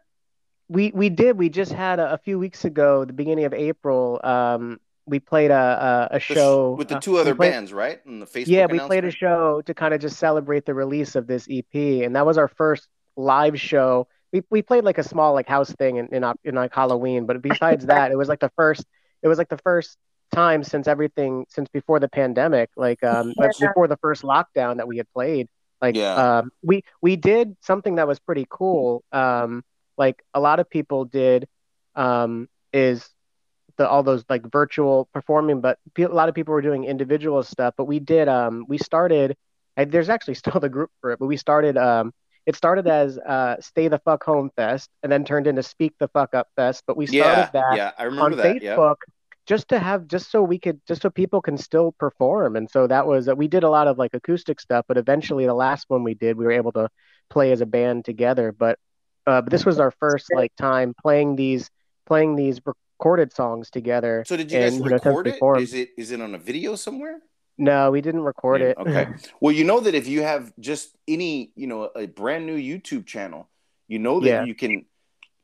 we 0.68 0.90
we 0.94 1.10
did. 1.10 1.36
We 1.36 1.48
just 1.50 1.72
had 1.72 1.98
a, 1.98 2.12
a 2.14 2.18
few 2.18 2.38
weeks 2.38 2.64
ago, 2.64 3.04
the 3.04 3.12
beginning 3.12 3.44
of 3.44 3.52
April. 3.52 4.20
Um, 4.24 4.80
we 5.06 5.20
played 5.20 5.50
a 5.50 6.08
a, 6.12 6.16
a 6.16 6.20
show 6.20 6.72
with 6.72 6.88
the 6.88 6.96
uh, 6.96 7.00
two 7.00 7.12
we 7.14 7.20
other 7.20 7.34
played- 7.34 7.50
bands, 7.50 7.72
right? 7.72 8.00
On 8.06 8.20
the 8.20 8.26
Facebook. 8.26 8.46
Yeah, 8.48 8.66
we 8.66 8.78
played 8.78 9.04
a 9.04 9.10
show 9.10 9.60
to 9.62 9.74
kind 9.74 9.94
of 9.94 10.00
just 10.00 10.18
celebrate 10.18 10.64
the 10.66 10.74
release 10.74 11.14
of 11.14 11.26
this 11.26 11.46
EP, 11.50 11.74
and 11.74 12.16
that 12.16 12.24
was 12.26 12.38
our 12.38 12.48
first 12.48 12.88
live 13.16 13.60
show. 13.60 14.08
We 14.32 14.42
we 14.50 14.62
played 14.62 14.84
like 14.84 14.98
a 14.98 15.02
small 15.04 15.32
like 15.34 15.48
house 15.48 15.70
thing 15.72 15.96
in 15.96 16.08
in, 16.08 16.24
in 16.44 16.54
like 16.54 16.74
Halloween, 16.74 17.26
but 17.26 17.40
besides 17.42 17.86
that, 17.86 18.10
it 18.12 18.16
was 18.16 18.28
like 18.28 18.40
the 18.40 18.50
first. 18.56 18.84
It 19.22 19.28
was 19.28 19.38
like 19.38 19.48
the 19.48 19.58
first 19.58 19.96
time 20.32 20.64
since 20.64 20.88
everything 20.88 21.46
since 21.48 21.68
before 21.68 22.00
the 22.00 22.08
pandemic, 22.08 22.70
like 22.76 23.02
um 23.04 23.32
Yeah. 23.38 23.48
before 23.60 23.88
the 23.88 23.96
first 23.98 24.22
lockdown 24.22 24.78
that 24.78 24.88
we 24.88 24.96
had 24.96 25.06
played. 25.12 25.48
Like 25.80 25.96
Yeah. 25.96 26.38
um 26.38 26.50
we 26.62 26.82
we 27.00 27.16
did 27.16 27.56
something 27.60 27.96
that 27.96 28.08
was 28.08 28.18
pretty 28.18 28.46
cool. 28.50 29.04
Um 29.12 29.62
like 29.96 30.22
a 30.34 30.40
lot 30.40 30.58
of 30.60 30.68
people 30.68 31.04
did 31.04 31.46
um 31.94 32.48
is 32.72 33.08
the 33.78 33.88
all 33.88 34.02
those 34.02 34.24
like 34.28 34.42
virtual 34.50 35.08
performing, 35.12 35.60
but 35.60 35.78
pe- 35.94 36.04
a 36.04 36.08
lot 36.08 36.28
of 36.28 36.34
people 36.34 36.54
were 36.54 36.62
doing 36.62 36.84
individual 36.84 37.42
stuff. 37.42 37.74
But 37.76 37.84
we 37.86 38.00
did 38.00 38.28
um 38.28 38.64
we 38.68 38.78
started. 38.78 39.36
I, 39.76 39.84
there's 39.84 40.08
actually 40.08 40.34
still 40.42 40.60
the 40.60 40.68
group 40.68 40.90
for 41.00 41.12
it, 41.12 41.18
but 41.18 41.26
we 41.26 41.36
started 41.36 41.76
um 41.76 42.12
it 42.46 42.56
started 42.56 42.86
as 42.86 43.18
uh 43.18 43.56
Stay 43.60 43.88
the 43.88 43.98
Fuck 44.00 44.24
Home 44.24 44.50
Fest 44.56 44.90
and 45.02 45.10
then 45.12 45.24
turned 45.24 45.46
into 45.46 45.62
Speak 45.62 45.94
the 45.98 46.08
Fuck 46.08 46.34
Up 46.34 46.48
Fest. 46.56 46.84
But 46.86 46.96
we 46.96 47.06
started 47.06 47.48
Yeah, 47.48 47.52
that 47.52 47.78
yeah, 47.78 47.92
I 47.98 48.04
on 48.18 48.32
remember 48.32 48.36
that. 48.36 48.60
Yeah. 48.60 48.80
Facebook 48.82 48.96
just 49.46 49.68
to 49.68 49.78
have 49.78 50.06
just 50.08 50.30
so 50.30 50.42
we 50.42 50.58
could 50.58 50.80
just 50.86 51.02
so 51.02 51.10
people 51.10 51.42
can 51.42 51.58
still 51.58 51.92
perform. 51.92 52.56
And 52.56 52.70
so 52.70 52.86
that 52.86 53.06
was 53.06 53.26
that 53.26 53.36
we 53.36 53.48
did 53.48 53.64
a 53.64 53.70
lot 53.70 53.88
of 53.88 53.98
like 53.98 54.14
acoustic 54.14 54.60
stuff, 54.60 54.84
but 54.88 54.96
eventually 54.98 55.46
the 55.46 55.54
last 55.54 55.86
one 55.88 56.02
we 56.04 56.14
did, 56.14 56.36
we 56.36 56.44
were 56.44 56.52
able 56.52 56.72
to 56.72 56.88
play 57.30 57.52
as 57.52 57.60
a 57.60 57.66
band 57.66 58.04
together. 58.04 58.52
But 58.52 58.78
uh, 59.26 59.42
but 59.42 59.50
this 59.50 59.64
was 59.66 59.80
our 59.80 59.90
first 59.90 60.32
like 60.32 60.52
time 60.56 60.94
playing 61.00 61.36
these 61.36 61.70
playing 62.06 62.36
these 62.36 62.60
recorded 63.04 63.32
songs 63.34 63.70
together. 63.70 64.24
So 64.26 64.36
did 64.36 64.50
you 64.50 64.58
guys 64.58 64.74
and, 64.74 64.84
you 64.84 64.90
know, 64.90 64.96
record 64.96 65.26
we 65.26 65.32
it? 65.32 65.38
formed- 65.38 65.60
Is 65.62 65.74
it 65.74 65.90
is 65.98 66.10
it 66.10 66.20
on 66.22 66.34
a 66.34 66.38
video 66.38 66.74
somewhere? 66.74 67.20
No, 67.58 67.90
we 67.90 68.00
didn't 68.00 68.22
record 68.22 68.62
it. 68.62 68.76
Okay. 68.78 69.06
Well, 69.40 69.52
you 69.52 69.62
know 69.64 69.78
that 69.80 69.94
if 69.94 70.08
you 70.08 70.22
have 70.22 70.52
just 70.58 70.96
any, 71.06 71.52
you 71.54 71.66
know, 71.66 71.90
a 71.94 72.06
brand 72.06 72.46
new 72.46 72.56
YouTube 72.56 73.06
channel, 73.06 73.48
you 73.88 73.98
know 73.98 74.20
that 74.20 74.26
Yeah. 74.28 74.44
you 74.44 74.54
can 74.54 74.86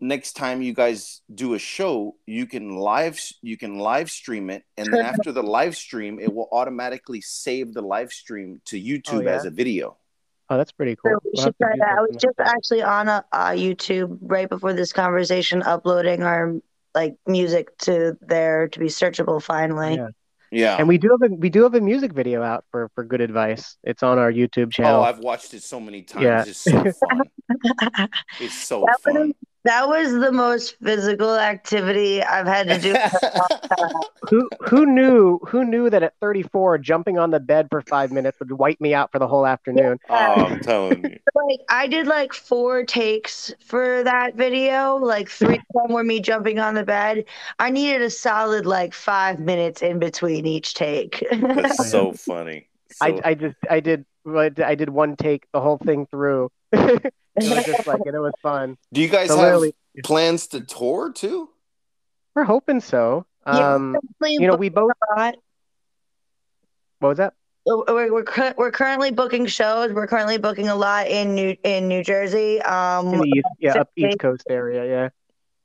next 0.01 0.33
time 0.33 0.63
you 0.63 0.73
guys 0.73 1.21
do 1.33 1.53
a 1.55 1.59
show, 1.59 2.17
you 2.27 2.47
can 2.47 2.77
live 2.77 3.21
you 3.43 3.57
can 3.59 3.79
live 3.79 4.11
stream 4.11 4.49
it 4.49 4.63
and 4.79 4.87
then 4.93 5.05
after 5.13 5.31
the 5.31 5.43
live 5.43 5.77
stream, 5.77 6.19
it 6.19 6.33
will 6.35 6.49
automatically 6.53 7.21
save 7.21 7.75
the 7.75 7.83
live 7.83 8.11
stream 8.11 8.61
to 8.71 8.77
YouTube 8.81 9.25
yeah? 9.25 9.37
as 9.37 9.45
a 9.45 9.51
video. 9.51 9.99
Oh, 10.49 10.57
that's 10.57 10.73
pretty 10.73 10.97
cool. 10.97 11.13
So 11.13 11.19
we 11.25 11.31
We'll 11.35 11.45
should 11.45 11.57
try 11.59 11.73
do 11.75 11.79
that. 11.79 11.99
I 11.99 12.01
was 12.01 12.17
just 12.27 12.41
actually 12.41 12.83
on 12.83 13.07
a, 13.07 13.25
uh, 13.31 13.51
YouTube 13.51 14.19
right 14.23 14.49
before 14.49 14.73
this 14.73 14.93
conversation, 14.93 15.63
uploading 15.63 16.25
our 16.25 16.57
like 16.95 17.17
music 17.27 17.77
to 17.79 18.17
there 18.21 18.69
to 18.69 18.79
be 18.79 18.87
searchable 18.87 19.43
finally. 19.43 19.97
Yeah. 19.97 20.09
Yeah. 20.53 20.77
And 20.79 20.89
we 20.89 20.99
do 20.99 21.17
have 21.21 21.31
a 21.31 21.35
we 21.35 21.49
do 21.49 21.63
have 21.63 21.75
a 21.75 21.81
music 21.81 22.13
video 22.13 22.43
out 22.43 22.65
for 22.71 22.91
for 22.95 23.05
good 23.05 23.21
advice. 23.21 23.77
It's 23.85 24.03
on 24.03 24.19
our 24.19 24.33
YouTube 24.33 24.67
oh, 24.67 24.71
channel. 24.71 25.01
oh, 25.01 25.05
I've 25.05 25.21
watched 25.21 25.55
it 25.55 25.63
so 25.63 25.79
many 25.79 26.03
times. 26.03 26.25
Yeah. 26.25 26.45
It's 26.45 26.59
so 26.59 26.73
fun. 27.09 28.09
it's 28.41 28.55
so 28.55 28.85
That 28.87 29.01
fun. 29.01 29.33
Was- 29.65 29.73
that 29.73 29.89
was 29.89 30.13
the 30.13 30.33
most 30.33 30.77
physical 30.83 31.35
activity 31.37 32.23
I've 32.23 32.47
had 32.47 32.69
to 32.69 32.79
do. 32.79 32.95
who 34.29 34.49
who 34.61 34.87
knew 34.87 35.39
who 35.47 35.65
knew 35.65 35.91
that 35.91 36.03
at 36.03 36.15
34 36.21 36.79
jumping 36.79 37.19
on 37.19 37.31
the 37.31 37.41
bed 37.41 37.69
for 37.71 37.83
five 37.83 38.13
minutes 38.13 38.39
would 38.39 38.53
wipe 38.53 38.81
me 38.81 38.95
out 38.95 39.11
for 39.13 39.19
the 39.19 39.27
whole 39.27 39.47
afternoon 39.47 39.99
oh, 40.09 40.15
I'm 40.15 40.61
telling 40.61 41.05
you. 41.05 41.19
like 41.35 41.61
I 41.69 41.87
did 41.87 42.07
like 42.07 42.33
four 42.33 42.85
takes 42.85 43.53
for 43.65 44.03
that 44.05 44.35
video. 44.37 44.97
Like 44.97 45.29
three 45.29 45.57
of 45.57 45.83
them 45.83 45.93
were 45.95 46.05
me 46.05 46.21
jumping 46.21 46.59
on 46.59 46.75
the 46.75 46.85
bed. 46.85 47.25
I 47.59 47.71
needed 47.71 48.03
a 48.03 48.11
solid 48.11 48.67
like 48.67 48.95
five 48.95 49.41
minutes 49.41 49.83
in 49.83 49.99
between 49.99 50.47
each 50.47 50.75
take. 50.75 51.25
That's 51.31 51.91
so 51.91 52.13
funny. 52.13 52.69
So, 52.93 53.07
I, 53.07 53.21
I 53.25 53.35
just 53.35 53.57
i 53.71 53.79
did 53.79 54.05
i 54.27 54.75
did 54.75 54.91
one 54.91 55.15
take 55.15 55.47
the 55.53 55.61
whole 55.61 55.79
thing 55.79 56.07
through 56.07 56.51
it 57.37 57.49
was 57.49 57.65
just 57.65 57.87
like 57.87 58.01
and 58.05 58.15
it 58.15 58.21
was 58.21 58.33
fun 58.43 58.77
do 58.93 59.01
you 59.01 59.09
guys 59.09 59.29
so 59.29 59.37
have 59.37 59.45
literally 59.45 59.75
plans 60.05 60.47
to 60.47 60.61
tour 60.61 61.13
too? 61.13 61.49
we're 62.35 62.45
hoping 62.45 62.81
so 62.81 63.27
Yeah, 63.47 63.75
um 63.75 63.97
you 64.23 64.47
know 64.47 64.57
we 64.57 64.69
both 64.69 64.93
But 65.17 65.37
what 66.99 67.09
was 67.09 67.19
that 67.19 67.35
we're 67.67 68.13
we're, 68.13 68.55
we're 68.57 68.71
currently 68.71 69.11
booking 69.11 69.47
shows. 69.47 69.93
We're 69.93 70.07
currently 70.07 70.39
booking 70.39 70.69
a 70.69 70.75
lot 70.75 71.09
in 71.09 71.35
New 71.35 71.57
in 71.63 71.89
New 71.89 72.03
Jersey. 72.03 72.61
Um, 72.63 73.13
in 73.15 73.21
the 73.21 73.29
east 73.29 73.47
yeah 73.59 73.81
up 73.81 73.91
east 73.97 74.19
coast 74.19 74.45
area 74.49 75.11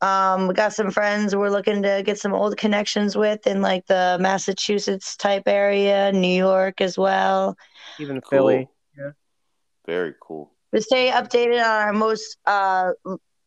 yeah 0.02 0.34
Um, 0.34 0.48
we 0.48 0.54
got 0.54 0.74
some 0.74 0.92
friends 0.92 1.36
we're 1.36 1.50
looking 1.50 1.82
to 1.84 2.04
get 2.06 2.20
some 2.20 2.34
old 2.34 2.58
connections 2.58 3.16
with 3.16 3.48
in 3.48 3.62
like 3.62 3.86
the 3.88 4.18
Massachusetts 4.20 5.16
type 5.16 5.48
area, 5.48 6.12
New 6.12 6.36
York 6.36 6.82
as 6.82 6.98
well. 6.98 7.58
even 8.00 8.22
Cool. 8.22 8.30
philly 8.30 8.70
Yeah. 8.98 9.12
Very 9.86 10.14
cool. 10.20 10.52
To 10.76 10.82
stay 10.82 11.10
updated 11.10 11.64
on 11.64 11.82
our 11.88 11.94
most 11.94 12.38
uh 12.46 12.92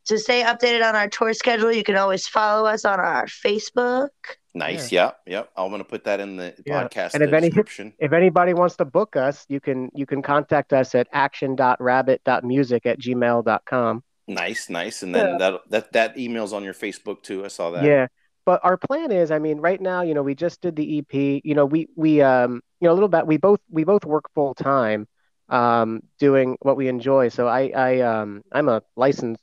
to 0.07 0.19
stay 0.19 0.43
updated 0.43 0.83
on 0.89 0.97
our 0.97 1.09
tour 1.09 1.35
schedule, 1.35 1.71
you 1.71 1.83
can 1.85 1.97
always 1.97 2.27
follow 2.27 2.67
us 2.67 2.87
on 2.87 2.99
our 2.99 3.27
Facebook. 3.27 4.09
Nice. 4.55 4.91
Yeah. 4.91 5.11
Yep. 5.27 5.51
I'm 5.55 5.71
gonna 5.71 5.85
put 5.85 6.05
that 6.05 6.21
in 6.21 6.37
the 6.37 6.55
Yeah. 6.65 6.83
podcast 6.85 7.13
And 7.15 7.23
if 7.23 7.33
any- 7.35 7.53
if 7.99 8.13
anybody 8.13 8.55
wants 8.55 8.77
to 8.77 8.87
book 8.87 9.15
us 9.17 9.45
you 9.49 9.61
can 9.61 9.91
you 9.95 10.07
can 10.07 10.23
contact 10.23 10.73
us 10.73 10.95
at 10.95 11.07
action.rabbit.music 11.13 12.87
at 12.87 12.99
gmail.com 12.99 14.03
Nice, 14.27 14.69
nice. 14.69 15.03
And 15.03 15.15
then 15.15 15.39
that 15.39 15.61
that 15.71 15.93
that 15.93 16.19
email's 16.19 16.53
on 16.53 16.63
your 16.63 16.75
Facebook 16.75 17.23
too. 17.23 17.45
I 17.45 17.49
saw 17.49 17.71
that. 17.73 17.85
Yeah. 17.85 18.07
But 18.45 18.61
our 18.63 18.77
plan 18.79 19.11
is, 19.11 19.31
I 19.31 19.39
mean, 19.39 19.59
right 19.59 19.81
now, 19.81 20.03
you 20.03 20.15
know, 20.15 20.23
we 20.23 20.35
just 20.35 20.61
did 20.61 20.77
the 20.77 20.99
EP. 20.99 21.41
You 21.45 21.55
know, 21.55 21.65
we 21.67 21.89
we 21.97 22.21
um, 22.23 22.63
you 22.81 22.87
know, 22.89 22.93
a 22.93 22.97
little 22.97 23.09
bit. 23.09 23.27
We 23.27 23.37
both 23.39 23.61
we 23.71 23.85
both 23.85 24.05
work 24.05 24.25
full 24.35 24.55
time, 24.55 25.07
um, 25.49 26.01
doing 26.19 26.57
what 26.61 26.77
we 26.77 26.89
enjoy. 26.89 27.29
So 27.29 27.47
I 27.49 27.71
I 27.75 28.01
um 28.01 28.43
I'm 28.53 28.69
a 28.69 28.83
licensed 28.97 29.43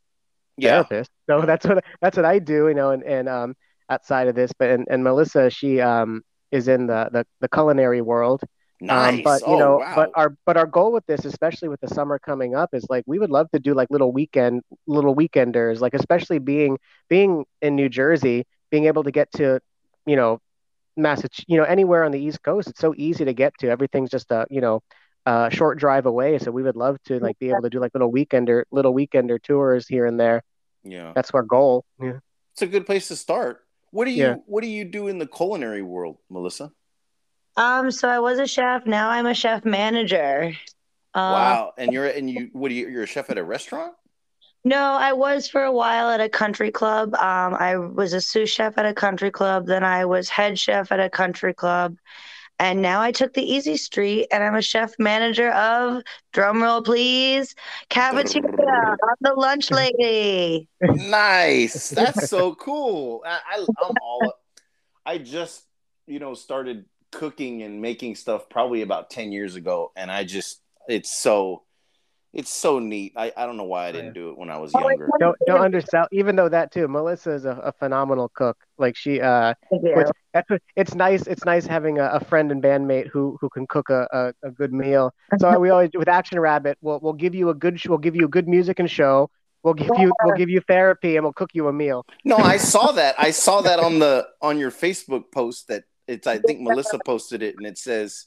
Yeah. 0.58 0.86
therapist, 0.86 1.10
so 1.30 1.42
that's 1.46 1.66
what 1.66 1.84
that's 2.02 2.18
what 2.18 2.26
I 2.26 2.40
do. 2.40 2.68
You 2.68 2.74
know, 2.76 2.92
and 2.92 3.04
and 3.04 3.28
um 3.30 3.56
outside 3.90 4.28
of 4.28 4.36
this, 4.36 4.52
but 4.58 4.70
and, 4.70 4.86
and 4.90 5.04
Melissa, 5.04 5.50
she 5.50 5.80
um 5.82 6.22
is 6.52 6.68
in 6.68 6.88
the 6.88 7.10
the, 7.12 7.26
the 7.42 7.50
culinary 7.50 8.02
world. 8.02 8.42
Nice. 8.80 8.90
Um, 8.90 9.20
but 9.24 9.44
you 9.46 9.56
oh, 9.56 9.58
know, 9.58 9.82
wow. 9.82 9.94
but 9.94 10.10
our 10.16 10.36
but 10.46 10.58
our 10.58 10.66
goal 10.68 10.92
with 10.92 11.06
this, 11.08 11.26
especially 11.26 11.70
with 11.70 11.80
the 11.82 11.88
summer 11.88 12.20
coming 12.20 12.56
up, 12.56 12.70
is 12.74 12.86
like 12.90 13.04
we 13.08 13.20
would 13.20 13.30
love 13.32 13.50
to 13.52 13.60
do 13.60 13.74
like 13.74 13.90
little 13.92 14.12
weekend 14.12 14.62
little 14.88 15.16
weekenders, 15.16 15.80
like 15.82 15.94
especially 15.94 16.40
being 16.40 16.78
being 17.10 17.46
in 17.62 17.76
New 17.76 17.90
Jersey, 17.90 18.46
being 18.72 18.86
able 18.86 19.04
to 19.04 19.12
get 19.12 19.32
to, 19.34 19.60
you 20.06 20.16
know, 20.16 20.40
Massachusetts, 20.98 21.46
you 21.48 21.58
know, 21.58 21.64
anywhere 21.64 22.04
on 22.04 22.12
the 22.12 22.20
East 22.20 22.42
Coast. 22.44 22.68
It's 22.70 22.80
so 22.80 22.94
easy 22.98 23.26
to 23.26 23.34
get 23.34 23.54
to. 23.60 23.70
Everything's 23.70 24.10
just 24.12 24.32
a 24.32 24.46
you 24.50 24.62
know 24.62 24.82
a 25.26 25.50
short 25.52 25.80
drive 25.80 26.06
away. 26.06 26.38
So 26.40 26.52
we 26.52 26.64
would 26.64 26.76
love 26.76 26.98
to 27.06 27.20
like 27.20 27.40
be 27.40 27.50
able 27.50 27.62
to 27.64 27.70
do 27.70 27.80
like 27.80 27.94
little 27.94 28.12
weekender 28.12 28.64
little 28.72 28.94
weekender 28.94 29.42
tours 29.42 29.88
here 29.88 30.06
and 30.06 30.20
there. 30.20 30.44
yeah. 30.84 31.12
That's 31.16 31.32
our 31.32 31.44
goal. 31.44 31.84
Yeah. 32.02 32.20
It's 32.54 32.62
a 32.62 32.68
good 32.68 32.86
place 32.86 33.08
to 33.10 33.16
start. 33.16 33.62
What 33.92 34.06
do 34.06 34.12
you 34.12 34.24
Yeah. 34.24 34.36
what 34.46 34.62
do 34.62 34.68
you 34.70 34.86
do 34.86 35.08
in 35.08 35.18
the 35.18 35.28
culinary 35.28 35.82
world, 35.82 36.18
Melissa? 36.30 36.72
Um, 37.58 37.90
so 37.92 38.10
I 38.10 38.20
was 38.20 38.38
a 38.40 38.48
chef. 38.48 38.86
Now 38.86 39.10
I'm 39.10 39.26
a 39.26 39.34
chef 39.34 39.64
manager. 39.66 40.54
Um, 41.14 41.32
wow. 41.32 41.74
And 41.78 41.94
you're 41.94 42.06
and 42.06 42.30
you 42.30 42.50
what 42.54 42.70
do 42.70 42.76
you 42.76 42.90
you're 42.90 43.04
a 43.04 43.08
chef 43.08 43.30
at 43.30 43.38
a 43.38 43.44
restaurant? 43.44 43.94
No, 44.66 44.78
I 44.80 45.14
was 45.14 45.48
for 45.48 45.64
a 45.64 45.72
while 45.72 46.10
at 46.10 46.20
a 46.20 46.28
country 46.28 46.72
club. 46.72 47.14
Um, 47.16 47.54
I 47.54 47.78
was 47.78 48.14
a 48.14 48.20
sous 48.22 48.50
chef 48.50 48.78
at 48.78 48.86
a 48.86 48.94
country 48.94 49.30
club. 49.32 49.68
Then 49.68 49.84
I 49.84 50.06
was 50.06 50.28
head 50.28 50.58
chef 50.58 50.92
at 50.92 51.00
a 51.00 51.10
country 51.10 51.54
club. 51.54 51.98
And 52.60 52.82
now 52.82 53.02
I 53.02 53.12
took 53.12 53.34
the 53.34 53.44
easy 53.44 53.78
street 53.78 54.28
and 54.32 54.44
I'm 54.44 54.56
a 54.56 54.62
chef 54.62 54.94
manager 54.98 55.52
of, 55.52 56.04
drumroll 56.34 56.84
please, 56.86 57.54
Cafeteria. 57.90 58.48
I'm 58.50 59.16
the 59.22 59.34
lunch 59.34 59.72
lady. 59.72 60.70
nice. 60.82 61.90
That's 61.92 62.30
so 62.30 62.56
cool. 62.56 63.24
I, 63.26 63.40
I 63.48 63.60
I'm 63.60 63.96
all 64.02 64.34
I 65.06 65.18
just 65.18 65.64
you 66.08 66.20
know 66.20 66.34
started 66.34 66.86
cooking 67.12 67.64
and 67.64 67.82
making 67.82 68.16
stuff 68.16 68.50
probably 68.50 68.82
about 68.82 69.10
10 69.10 69.32
years 69.32 69.56
ago 69.56 69.92
and 69.96 70.12
I 70.12 70.24
just 70.24 70.62
it's 70.88 71.16
so 71.16 71.64
it's 72.36 72.50
so 72.50 72.80
neat. 72.80 73.14
I, 73.16 73.32
I 73.38 73.46
don't 73.46 73.56
know 73.56 73.64
why 73.64 73.88
I 73.88 73.94
didn't 73.94 74.14
do 74.14 74.30
it 74.30 74.38
when 74.38 74.50
I 74.50 74.58
was 74.58 74.74
younger. 74.74 75.10
Don't 75.20 75.38
don't 75.48 75.62
undersell. 75.62 76.06
Even 76.12 76.36
though 76.36 76.50
that 76.50 76.70
too, 76.70 76.86
Melissa 76.90 77.32
is 77.32 77.46
a, 77.46 77.52
a 77.64 77.72
phenomenal 77.72 78.30
cook. 78.36 78.58
Like 78.78 78.98
she, 78.98 79.22
uh, 79.22 79.54
which 79.72 80.08
that's 80.34 80.50
what, 80.50 80.62
it's 80.76 80.94
nice. 80.94 81.26
It's 81.28 81.46
nice 81.46 81.66
having 81.66 81.98
a, 81.98 82.08
a 82.08 82.20
friend 82.20 82.52
and 82.52 82.62
bandmate 82.62 83.08
who 83.08 83.38
who 83.40 83.48
can 83.50 83.66
cook 83.68 83.90
a, 83.90 84.06
a, 84.12 84.48
a 84.48 84.52
good 84.52 84.74
meal. 84.74 85.14
So 85.40 85.58
we 85.60 85.70
always 85.70 85.92
with 85.94 86.10
Action 86.10 86.40
Rabbit, 86.40 86.78
we'll 86.82 87.00
we'll 87.02 87.14
give 87.14 87.36
you 87.36 87.50
a 87.50 87.54
good 87.54 87.80
we'll 87.88 87.98
give 87.98 88.18
you 88.18 88.28
good 88.28 88.50
music 88.50 88.80
and 88.80 88.92
show. 88.92 89.30
We'll 89.64 89.74
give 89.74 89.90
you 89.98 90.12
we'll 90.24 90.36
give 90.36 90.50
you 90.50 90.62
therapy 90.68 91.16
and 91.16 91.24
we'll 91.24 91.34
cook 91.34 91.52
you 91.54 91.70
a 91.70 91.74
meal. 91.74 92.06
No, 92.26 92.36
I 92.36 92.58
saw 92.58 92.92
that. 93.00 93.16
I 93.18 93.32
saw 93.32 93.62
that 93.62 93.80
on 93.80 94.00
the 94.00 94.28
on 94.42 94.60
your 94.60 94.72
Facebook 94.72 95.32
post 95.32 95.70
that 95.70 95.86
it's 96.08 96.28
I 96.28 96.40
think 96.40 96.60
Melissa 96.60 97.00
posted 97.06 97.42
it 97.42 97.56
and 97.58 97.66
it 97.66 97.78
says 97.78 98.26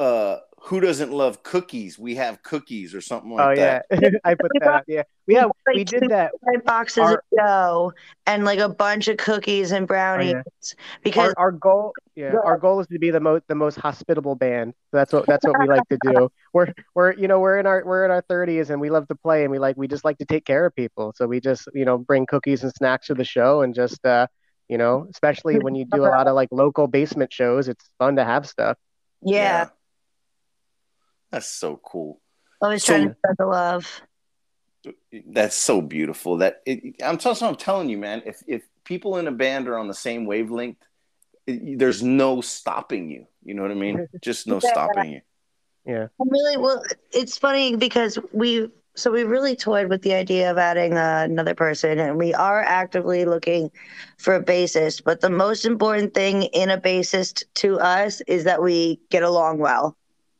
uh 0.00 0.38
who 0.62 0.78
doesn't 0.78 1.10
love 1.10 1.42
cookies? 1.42 1.98
We 1.98 2.16
have 2.16 2.42
cookies 2.42 2.94
or 2.94 3.00
something 3.00 3.30
like 3.32 3.58
oh 3.58 3.60
that. 3.60 3.86
yeah, 3.90 4.10
I 4.24 4.34
put 4.34 4.50
that. 4.60 4.68
Up. 4.68 4.84
Yeah, 4.86 5.02
yeah, 5.26 5.46
we 5.74 5.84
did 5.84 6.10
that. 6.10 6.32
Five 6.44 6.64
boxes 6.66 6.98
Our- 7.04 7.14
of 7.14 7.20
dough 7.38 7.92
and 8.26 8.44
like 8.44 8.58
a 8.58 8.68
bunch 8.68 9.08
of 9.08 9.16
cookies 9.16 9.72
and 9.72 9.86
brownies 9.88 10.34
Oh, 10.36 10.74
because 11.02 11.32
Our, 11.38 11.46
our 11.46 11.52
goal, 11.52 11.92
yeah, 12.14 12.34
our 12.44 12.58
goal 12.58 12.80
is 12.80 12.86
to 12.88 12.98
be 12.98 13.10
the 13.10 13.20
most 13.20 13.44
the 13.48 13.54
most 13.54 13.76
hospitable 13.78 14.34
band. 14.34 14.74
So 14.90 14.96
That's 14.98 15.12
what 15.14 15.26
that's 15.26 15.46
what 15.46 15.58
we 15.60 15.66
like 15.66 15.88
to 15.88 15.98
do. 16.02 16.30
We're 16.52 16.74
we're 16.94 17.12
you 17.14 17.26
know 17.26 17.40
we're 17.40 17.58
in 17.58 17.66
our 17.66 17.82
we're 17.86 18.04
in 18.04 18.10
our 18.10 18.22
thirties 18.28 18.68
and 18.70 18.80
we 18.82 18.90
love 18.90 19.08
to 19.08 19.14
play 19.14 19.44
and 19.44 19.50
we 19.50 19.58
like 19.58 19.76
we 19.78 19.88
just 19.88 20.04
like 20.04 20.18
to 20.18 20.26
take 20.26 20.44
care 20.44 20.66
of 20.66 20.74
people. 20.76 21.14
So 21.16 21.26
we 21.26 21.40
just 21.40 21.68
you 21.72 21.84
know 21.86 21.96
bring 21.96 22.26
cookies 22.26 22.62
and 22.64 22.72
snacks 22.74 23.06
to 23.06 23.14
the 23.14 23.24
show 23.24 23.62
and 23.62 23.74
just 23.74 24.04
uh 24.04 24.26
you 24.68 24.76
know 24.76 25.06
especially 25.10 25.58
when 25.58 25.74
you 25.74 25.86
do 25.90 26.02
a 26.04 26.10
lot 26.16 26.26
of 26.28 26.34
like 26.34 26.48
local 26.52 26.86
basement 26.86 27.32
shows, 27.32 27.66
it's 27.68 27.88
fun 27.98 28.16
to 28.16 28.24
have 28.24 28.46
stuff. 28.46 28.76
yeah, 29.22 29.68
That's 31.30 31.46
so 31.48 31.80
cool. 31.84 32.20
always 32.60 32.84
So- 32.84 32.94
trying 32.94 33.08
to 33.08 33.14
spread 33.16 33.36
the 33.38 33.46
love. 33.46 34.02
That's 35.26 35.56
so 35.56 35.82
beautiful. 35.82 36.38
That 36.38 36.62
it, 36.64 37.02
I'm 37.02 37.18
telling 37.18 37.42
I'm 37.42 37.56
telling 37.56 37.88
you, 37.90 37.98
man. 37.98 38.22
If 38.24 38.42
if 38.46 38.62
people 38.84 39.18
in 39.18 39.28
a 39.28 39.32
band 39.32 39.68
are 39.68 39.76
on 39.78 39.88
the 39.88 39.94
same 39.94 40.24
wavelength, 40.24 40.78
it, 41.46 41.78
there's 41.78 42.02
no 42.02 42.40
stopping 42.40 43.10
you. 43.10 43.26
You 43.44 43.54
know 43.54 43.62
what 43.62 43.70
I 43.70 43.74
mean? 43.74 44.08
Just 44.22 44.46
no 44.46 44.58
Yeah. 44.62 44.70
stopping 44.70 45.12
you. 45.12 45.20
Yeah, 45.86 46.06
Really, 46.18 46.56
well, 46.58 46.82
it's 47.12 47.36
funny 47.38 47.76
because 47.76 48.18
we 48.32 48.70
so 48.94 49.10
we 49.10 49.24
really 49.24 49.54
toyed 49.54 49.88
with 49.88 50.02
the 50.02 50.14
idea 50.14 50.50
of 50.50 50.56
adding 50.58 50.94
uh, 50.96 51.26
another 51.28 51.54
person, 51.54 51.98
and 51.98 52.16
we 52.16 52.32
are 52.34 52.62
actively 52.62 53.24
looking 53.26 53.70
for 54.18 54.34
a 54.34 54.42
bassist. 54.42 55.04
But 55.04 55.20
the 55.20 55.30
most 55.30 55.64
important 55.66 56.14
thing 56.14 56.44
in 56.44 56.70
a 56.70 56.78
bassist 56.78 57.44
to 57.56 57.78
us 57.80 58.20
is 58.22 58.44
that 58.44 58.62
we 58.62 58.98
get 59.10 59.22
along 59.22 59.58
well. 59.58 59.96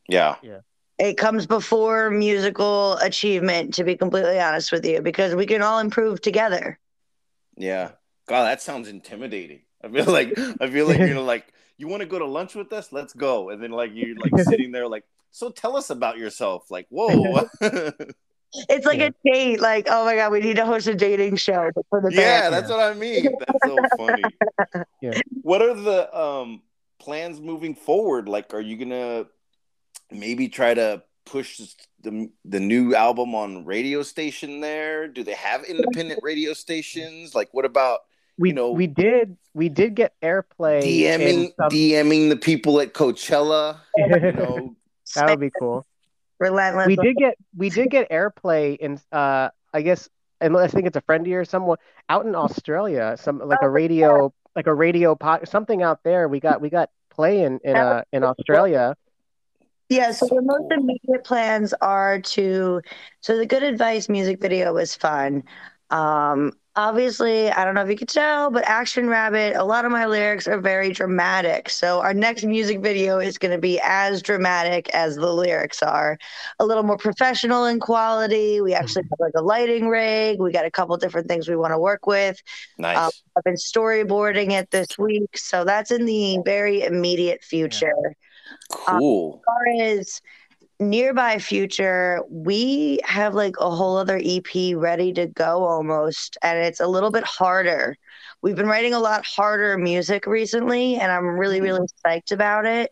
Yeah. 0.09 0.37
Yeah. 0.43 0.61
It 1.01 1.17
comes 1.17 1.47
before 1.47 2.11
musical 2.11 2.97
achievement, 2.99 3.75
to 3.75 3.85
be 3.85 3.97
completely 3.97 4.39
honest 4.39 4.71
with 4.71 4.85
you, 4.85 5.01
because 5.01 5.35
we 5.35 5.47
can 5.47 5.63
all 5.63 5.79
improve 5.81 6.21
together. 6.21 6.79
Yeah. 7.57 7.93
God, 8.29 8.45
that 8.45 8.63
sounds 8.63 8.87
intimidating. 8.89 9.63
I 9.83 9.89
feel 9.89 10.05
like 10.13 10.39
I 10.61 10.69
feel 10.71 10.87
like 10.87 10.99
you're 10.99 11.21
like, 11.35 11.53
you 11.79 11.89
want 11.89 12.03
to 12.03 12.07
go 12.07 12.19
to 12.19 12.27
lunch 12.27 12.55
with 12.55 12.73
us? 12.73 12.93
Let's 12.93 13.15
go. 13.15 13.51
And 13.51 13.63
then 13.63 13.71
like 13.73 13.93
you're 13.95 14.17
like 14.17 14.39
sitting 14.45 14.73
there 14.73 14.87
like, 14.87 15.05
so 15.31 15.51
tell 15.51 15.77
us 15.77 15.91
about 15.91 16.19
yourself. 16.19 16.71
Like, 16.71 16.87
whoa. 16.91 17.49
It's 18.69 18.85
like 18.85 18.99
Yeah. 18.99 19.07
a 19.07 19.13
date, 19.25 19.61
like, 19.61 19.87
oh 19.89 20.05
my 20.05 20.17
god, 20.17 20.33
we 20.33 20.41
need 20.41 20.57
to 20.57 20.67
host 20.67 20.89
a 20.89 20.95
dating 20.95 21.37
show 21.37 21.71
for 21.89 22.01
the 22.01 22.13
yeah, 22.13 22.51
band. 22.51 22.55
that's 22.55 22.69
what 22.69 22.81
I 22.81 22.95
mean. 22.95 23.37
That's 23.39 23.65
so 23.65 23.79
funny. 23.97 24.25
Yeah. 25.01 25.21
What 25.43 25.63
are 25.63 25.75
the 25.75 26.15
um 26.17 26.63
plans 26.99 27.41
moving 27.41 27.75
forward? 27.75 28.29
Like, 28.29 28.53
are 28.53 28.61
you 28.61 28.77
gonna 28.77 29.27
maybe 30.13 30.49
try 30.49 30.75
to 30.75 31.03
push 31.27 31.61
the 32.03 32.31
the 32.45 32.61
new 32.61 32.95
album 32.95 33.35
on 33.35 33.65
radio 33.65 34.03
station 34.03 34.61
there? 34.61 35.09
Do 35.09 35.23
they 35.23 35.35
have 35.35 35.65
independent 35.65 36.21
radio 36.23 36.53
stations? 36.55 37.35
Like, 37.35 37.49
what 37.53 37.65
about 37.65 38.01
we 38.39 38.49
You 38.51 38.55
know- 38.55 38.71
we 38.73 38.87
did 38.87 39.37
we 39.55 39.69
did 39.69 39.95
get 39.95 40.15
airplay. 40.23 40.83
in 40.83 41.21
DMing 41.21 41.53
some- 41.57 41.69
DMing 41.71 42.29
the 42.31 42.37
people 42.37 42.81
at 42.81 42.95
Coachella? 42.95 43.79
You 43.99 44.33
know, 44.33 44.77
that 45.15 45.29
would 45.31 45.41
be 45.41 45.51
cool. 45.59 45.87
Relentless. 46.39 46.87
we 46.87 46.97
did 46.97 47.17
get 47.17 47.35
we 47.57 47.69
did 47.69 47.91
get 47.91 48.09
airplay 48.11 48.77
in 48.79 48.99
uh 49.13 49.51
I 49.75 49.83
guess 49.83 50.09
and 50.41 50.57
I 50.57 50.69
think 50.69 50.87
it's 50.87 50.97
a 50.97 51.03
friend 51.03 51.23
of 51.23 51.27
yours 51.29 51.51
someone 51.51 51.77
out 52.09 52.25
in 52.25 52.35
Australia 52.35 53.17
some 53.21 53.41
like 53.41 53.59
a 53.63 53.69
radio 53.69 54.33
like 54.57 54.67
a 54.67 54.73
radio 54.75 55.15
pod 55.15 55.47
something 55.49 55.83
out 55.83 56.03
there 56.03 56.29
we 56.29 56.41
got 56.41 56.61
we 56.63 56.71
got 56.71 56.89
play 57.11 57.43
in 57.43 57.61
in 57.63 57.77
uh 57.77 58.03
in 58.13 58.25
Australia 58.25 58.97
Yeah, 59.91 60.13
so 60.13 60.27
So 60.29 60.37
the 60.37 60.43
most 60.43 60.73
immediate 60.73 61.25
plans 61.25 61.75
are 61.83 62.21
to 62.21 62.81
so 63.21 63.37
the 63.37 63.47
good 63.47 63.65
advice 63.65 64.09
music 64.09 64.41
video 64.41 64.73
was 64.73 64.95
fun. 64.95 65.43
Um 65.91 66.53
obviously, 66.77 67.51
I 67.51 67.65
don't 67.65 67.75
know 67.75 67.83
if 67.83 67.91
you 67.91 67.97
could 67.97 68.09
tell, 68.09 68.51
but 68.53 68.65
Action 68.65 69.09
Rabbit, 69.09 69.57
a 69.57 69.65
lot 69.65 69.85
of 69.85 69.91
my 69.91 70.07
lyrics 70.07 70.47
are 70.47 70.61
very 70.61 70.93
dramatic. 70.93 71.69
So 71.69 72.01
our 72.01 72.15
next 72.15 72.45
music 72.45 72.81
video 72.81 73.19
is 73.19 73.37
going 73.39 73.51
to 73.51 73.59
be 73.59 73.81
as 73.83 74.23
dramatic 74.23 74.89
as 74.91 75.17
the 75.17 75.33
lyrics 75.33 75.83
are. 75.83 76.17
A 76.61 76.65
little 76.65 76.85
more 76.85 76.97
professional 76.97 77.67
in 77.67 77.81
quality. 77.81 78.61
We 78.61 78.73
actually 78.73 79.03
have 79.11 79.19
like 79.19 79.35
a 79.37 79.43
lighting 79.43 79.89
rig. 79.89 80.41
We 80.41 80.53
got 80.53 80.65
a 80.65 80.71
couple 80.71 80.97
different 80.97 81.27
things 81.29 81.49
we 81.49 81.57
want 81.57 81.73
to 81.73 81.79
work 81.79 82.07
with. 82.07 82.41
nice. 82.79 82.97
Um, 82.97 83.11
I've 83.37 83.45
been 83.45 83.57
storyboarding 83.57 84.53
it 84.53 84.71
this 84.71 84.97
week, 84.97 85.37
so 85.37 85.65
that's 85.65 85.91
in 85.91 86.07
the 86.07 86.39
very 86.45 86.83
immediate 86.85 87.43
future 87.43 87.93
cool. 88.71 89.41
as 89.41 89.45
far 89.45 89.87
as 89.87 90.23
nearby 90.79 91.39
future, 91.39 92.23
we 92.31 93.01
have 93.05 93.35
like 93.35 93.57
a 93.61 93.71
whole 93.71 93.97
other 93.97 94.21
EP 94.23 94.75
ready 94.75 95.13
to 95.13 95.27
go 95.27 95.65
almost, 95.65 96.39
and 96.43 96.59
it's 96.59 96.81
a 96.81 96.87
little 96.87 97.11
bit 97.11 97.25
harder. 97.25 97.97
We've 98.43 98.57
been 98.57 98.67
writing 98.67 98.95
a 98.95 98.99
lot 98.99 99.27
harder 99.27 99.77
music 99.77 100.27
recently, 100.27 100.97
and 100.97 101.13
I'm 101.13 101.27
really, 101.27 101.61
really 101.61 101.87
psyched 102.05 102.33
about 102.33 102.65
it. 102.65 102.91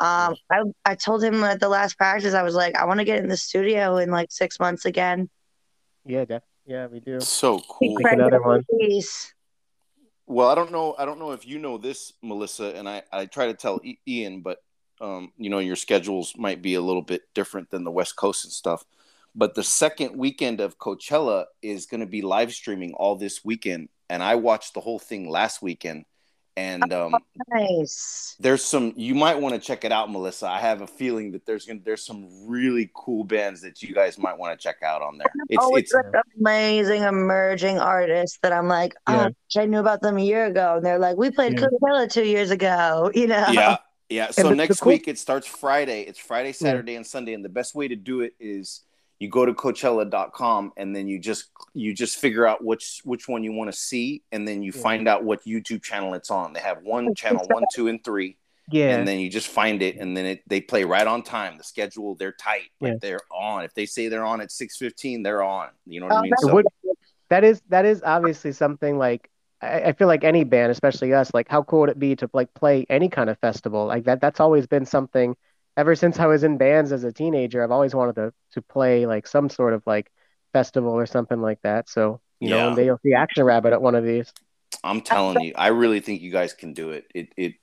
Um, 0.00 0.36
I, 0.50 0.62
I 0.84 0.94
told 0.94 1.22
him 1.22 1.42
at 1.44 1.60
the 1.60 1.68
last 1.68 1.96
practice, 1.96 2.34
I 2.34 2.42
was 2.42 2.54
like, 2.54 2.76
I 2.76 2.84
want 2.84 2.98
to 3.00 3.04
get 3.04 3.18
in 3.18 3.28
the 3.28 3.36
studio 3.36 3.96
in 3.96 4.10
like 4.10 4.30
six 4.30 4.58
months 4.60 4.84
again. 4.84 5.28
yeah 6.04 6.24
def- 6.24 6.42
yeah 6.66 6.86
we 6.86 7.00
do 7.00 7.20
so 7.20 7.60
cool. 7.68 7.94
Make 7.94 8.12
another 8.12 8.42
one. 8.42 8.64
Peace. 8.78 9.32
Well, 10.26 10.48
I 10.48 10.54
don't 10.54 10.72
know. 10.72 10.94
I 10.98 11.04
don't 11.04 11.18
know 11.18 11.32
if 11.32 11.46
you 11.46 11.58
know 11.58 11.78
this, 11.78 12.12
Melissa, 12.22 12.74
and 12.74 12.88
I, 12.88 13.02
I 13.12 13.26
try 13.26 13.46
to 13.46 13.54
tell 13.54 13.80
I- 13.84 13.98
Ian, 14.06 14.40
but 14.40 14.58
um, 15.00 15.32
you 15.36 15.50
know, 15.50 15.58
your 15.58 15.76
schedules 15.76 16.34
might 16.36 16.62
be 16.62 16.74
a 16.74 16.80
little 16.80 17.02
bit 17.02 17.22
different 17.34 17.70
than 17.70 17.84
the 17.84 17.90
West 17.90 18.16
Coast 18.16 18.44
and 18.44 18.52
stuff. 18.52 18.84
But 19.34 19.54
the 19.54 19.64
second 19.64 20.16
weekend 20.16 20.60
of 20.60 20.78
Coachella 20.78 21.46
is 21.60 21.86
going 21.86 22.00
to 22.00 22.06
be 22.06 22.22
live 22.22 22.52
streaming 22.52 22.94
all 22.94 23.16
this 23.16 23.44
weekend, 23.44 23.88
and 24.08 24.22
I 24.22 24.36
watched 24.36 24.74
the 24.74 24.80
whole 24.80 24.98
thing 24.98 25.28
last 25.28 25.60
weekend. 25.60 26.04
And 26.56 26.92
um, 26.92 27.16
Nice. 27.48 28.36
there's 28.38 28.62
some 28.62 28.92
you 28.94 29.16
might 29.16 29.40
want 29.40 29.56
to 29.56 29.60
check 29.60 29.84
it 29.84 29.90
out, 29.90 30.08
Melissa. 30.08 30.46
I 30.46 30.60
have 30.60 30.82
a 30.82 30.86
feeling 30.86 31.32
that 31.32 31.44
there's 31.46 31.66
gonna 31.66 31.80
there's 31.84 32.06
some 32.06 32.28
really 32.46 32.92
cool 32.94 33.24
bands 33.24 33.60
that 33.62 33.82
you 33.82 33.92
guys 33.92 34.18
might 34.18 34.38
want 34.38 34.56
to 34.56 34.62
check 34.62 34.76
out 34.84 35.02
on 35.02 35.18
there. 35.18 35.26
It's 35.48 35.64
oh, 35.64 35.74
it's 35.74 35.92
it's 35.92 36.08
amazing 36.38 37.02
emerging 37.02 37.80
artists 37.80 38.38
that 38.42 38.52
I'm 38.52 38.68
like, 38.68 38.94
oh, 39.08 39.12
Yeah. 39.14 39.28
I 39.56 39.62
I 39.62 39.66
knew 39.66 39.80
about 39.80 40.00
them 40.00 40.16
a 40.16 40.22
year 40.22 40.46
ago. 40.46 40.76
And 40.76 40.86
they're 40.86 41.00
like, 41.00 41.16
we 41.16 41.32
played 41.32 41.58
Yeah. 41.58 41.66
Coachella 41.66 42.08
two 42.08 42.24
years 42.24 42.52
ago, 42.52 43.10
you 43.16 43.26
know? 43.26 43.46
yeah 43.50 43.78
yeah 44.14 44.30
so 44.30 44.42
the- 44.44 44.48
the 44.50 44.54
next 44.56 44.80
cool- 44.80 44.92
week 44.92 45.08
it 45.08 45.18
starts 45.18 45.46
friday. 45.46 46.00
It's 46.02 46.18
friday 46.18 46.52
saturday 46.52 46.94
and 46.96 47.06
sunday 47.06 47.34
and 47.34 47.44
the 47.44 47.48
best 47.60 47.74
way 47.74 47.86
to 47.88 47.96
do 47.96 48.20
it 48.20 48.32
is 48.40 48.82
you 49.20 49.28
go 49.28 49.46
to 49.46 49.54
coachella.com 49.54 50.72
and 50.76 50.94
then 50.94 51.06
you 51.08 51.18
just 51.18 51.44
you 51.72 51.94
just 51.94 52.16
figure 52.18 52.46
out 52.46 52.64
which 52.64 53.00
which 53.04 53.28
one 53.28 53.42
you 53.44 53.52
want 53.52 53.70
to 53.72 53.76
see 53.76 54.22
and 54.32 54.46
then 54.46 54.62
you 54.62 54.72
Yeah. 54.74 54.82
find 54.82 55.08
out 55.08 55.24
what 55.24 55.44
youtube 55.44 55.82
channel 55.82 56.14
it's 56.14 56.30
on. 56.30 56.52
They 56.52 56.60
have 56.60 56.82
one 56.82 57.14
channel 57.14 57.44
one 57.48 57.64
two 57.72 57.88
and 57.88 58.02
three 58.02 58.36
yeah. 58.70 58.96
and 58.96 59.06
then 59.06 59.20
you 59.20 59.30
just 59.30 59.48
find 59.48 59.82
it 59.82 59.96
and 59.96 60.16
then 60.16 60.26
it, 60.26 60.42
they 60.48 60.60
play 60.60 60.84
right 60.84 61.06
on 61.06 61.22
time. 61.22 61.56
The 61.58 61.64
schedule 61.64 62.14
they're 62.16 62.32
tight 62.32 62.70
like 62.80 62.92
Yeah. 62.94 62.98
they're 63.00 63.20
on. 63.30 63.64
If 63.64 63.74
they 63.74 63.86
say 63.86 64.08
they're 64.08 64.24
on 64.24 64.40
at 64.40 64.50
6.15 64.50 65.22
they're 65.24 65.42
on. 65.42 65.68
You 65.86 66.00
know 66.00 66.06
what 66.06 66.16
i 66.16 66.18
Oh, 66.18 66.22
mean? 66.22 66.32
so 66.38 66.54
would- 66.54 66.66
that 67.30 67.44
is 67.44 67.62
that 67.68 67.84
is 67.86 68.02
obviously 68.04 68.52
something 68.52 68.98
like 68.98 69.30
I, 69.64 69.88
I 69.88 69.92
feel 69.92 70.08
like 70.08 70.24
any 70.24 70.44
band, 70.44 70.70
especially 70.72 71.12
us, 71.14 71.32
like 71.34 71.48
how 71.48 71.62
cool 71.62 71.80
would 71.80 71.90
it 71.90 71.98
be 71.98 72.16
to 72.16 72.30
like 72.32 72.52
play 72.54 72.86
any 72.90 73.08
kind 73.08 73.30
of 73.30 73.38
festival 73.40 73.86
like 73.86 74.04
that? 74.04 74.20
That's 74.20 74.40
always 74.40 74.66
been 74.66 74.86
something 74.86 75.36
ever 75.76 75.94
since 75.96 76.18
I 76.18 76.26
was 76.26 76.44
in 76.44 76.58
bands 76.58 76.92
as 76.92 77.04
a 77.04 77.12
teenager. 77.12 77.62
I've 77.62 77.70
always 77.70 77.94
wanted 77.94 78.16
to 78.16 78.32
to 78.52 78.62
play 78.62 79.06
like 79.06 79.26
some 79.26 79.48
sort 79.48 79.74
of 79.74 79.82
like 79.86 80.10
festival 80.52 80.92
or 80.92 81.06
something 81.06 81.40
like 81.40 81.60
that. 81.62 81.88
So 81.88 82.20
you 82.40 82.48
know, 82.50 82.58
Yeah. 82.58 82.64
one 82.66 82.74
day 82.76 82.84
you'll 82.86 83.00
see 83.04 83.14
Action 83.14 83.44
Rabbit 83.44 83.72
at 83.72 83.82
one 83.82 83.94
of 83.94 84.04
these. 84.04 84.32
I'm 84.82 85.00
telling 85.00 85.40
you, 85.40 85.54
I 85.56 85.68
really 85.68 86.00
think 86.00 86.20
you 86.22 86.30
guys 86.30 86.52
can 86.52 86.74
do 86.74 86.90
it. 86.90 87.06
It 87.14 87.28
it 87.36 87.54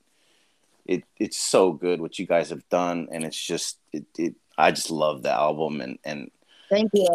it 0.86 1.04
it's 1.18 1.38
so 1.38 1.72
good 1.74 2.02
what 2.02 2.18
you 2.20 2.26
guys 2.26 2.50
have 2.50 2.68
done, 2.70 3.08
and 3.12 3.24
it's 3.24 3.40
just 3.42 3.80
it. 3.94 4.06
it 4.18 4.36
I 4.58 4.72
just 4.72 4.92
love 4.92 5.24
the 5.24 5.32
album, 5.32 5.82
and 5.82 5.98
and 6.04 6.30
Thank 6.72 6.90
you. 6.94 7.08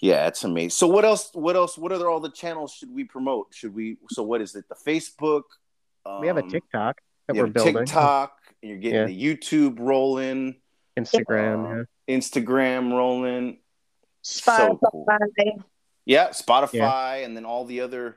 yeah, 0.00 0.26
it's 0.26 0.42
amazing. 0.44 0.70
So 0.70 0.86
what 0.88 1.04
else? 1.04 1.30
What 1.34 1.54
else? 1.54 1.76
What 1.78 1.92
are 1.92 2.08
all 2.08 2.20
the 2.20 2.30
channels 2.30 2.72
should 2.72 2.92
we 2.92 3.04
promote? 3.04 3.48
Should 3.52 3.74
we? 3.74 3.98
So 4.10 4.22
what 4.24 4.40
is 4.40 4.54
it? 4.56 4.64
The 4.68 4.74
Facebook, 4.74 5.42
we 6.20 6.26
have 6.26 6.38
a 6.38 6.42
Um, 6.42 6.48
TikTok 6.50 7.00
that 7.28 7.36
we're 7.36 7.46
building. 7.48 7.76
TikTok. 7.84 8.32
and 8.62 8.70
You're 8.70 8.78
getting 8.78 8.98
Yeah. 9.00 9.06
the 9.06 9.36
YouTube 9.36 9.78
rolling, 9.78 10.56
Instagram. 10.96 11.82
Uh, 11.82 11.84
yeah. 12.08 12.16
Instagram 12.16 12.92
rolling. 12.92 13.58
Spotify. 14.24 14.80
So 14.80 14.80
cool. 14.90 15.06
Yeah, 16.06 16.28
Spotify, 16.30 17.24
and 17.24 17.36
then 17.36 17.44
all 17.44 17.64
the 17.66 17.80
other, 17.82 18.16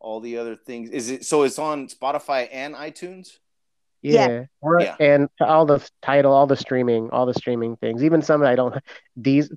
all 0.00 0.18
the 0.20 0.38
other 0.38 0.56
things. 0.56 0.90
Is 0.90 1.08
it 1.10 1.24
so? 1.24 1.42
It's 1.44 1.58
on 1.58 1.86
Spotify 1.88 2.48
and 2.52 2.74
iTunes. 2.74 3.38
Yeah, 4.02 4.28
Yeah. 4.28 4.44
Yeah. 4.80 4.96
and 5.00 5.28
all 5.40 5.66
the 5.66 5.88
title, 6.02 6.32
all 6.32 6.46
the 6.46 6.56
streaming, 6.56 7.10
all 7.10 7.26
the 7.26 7.34
streaming 7.34 7.76
things, 7.76 8.04
even 8.04 8.22
some 8.22 8.42
I 8.44 8.54
don't. 8.54 8.74
These 9.16 9.50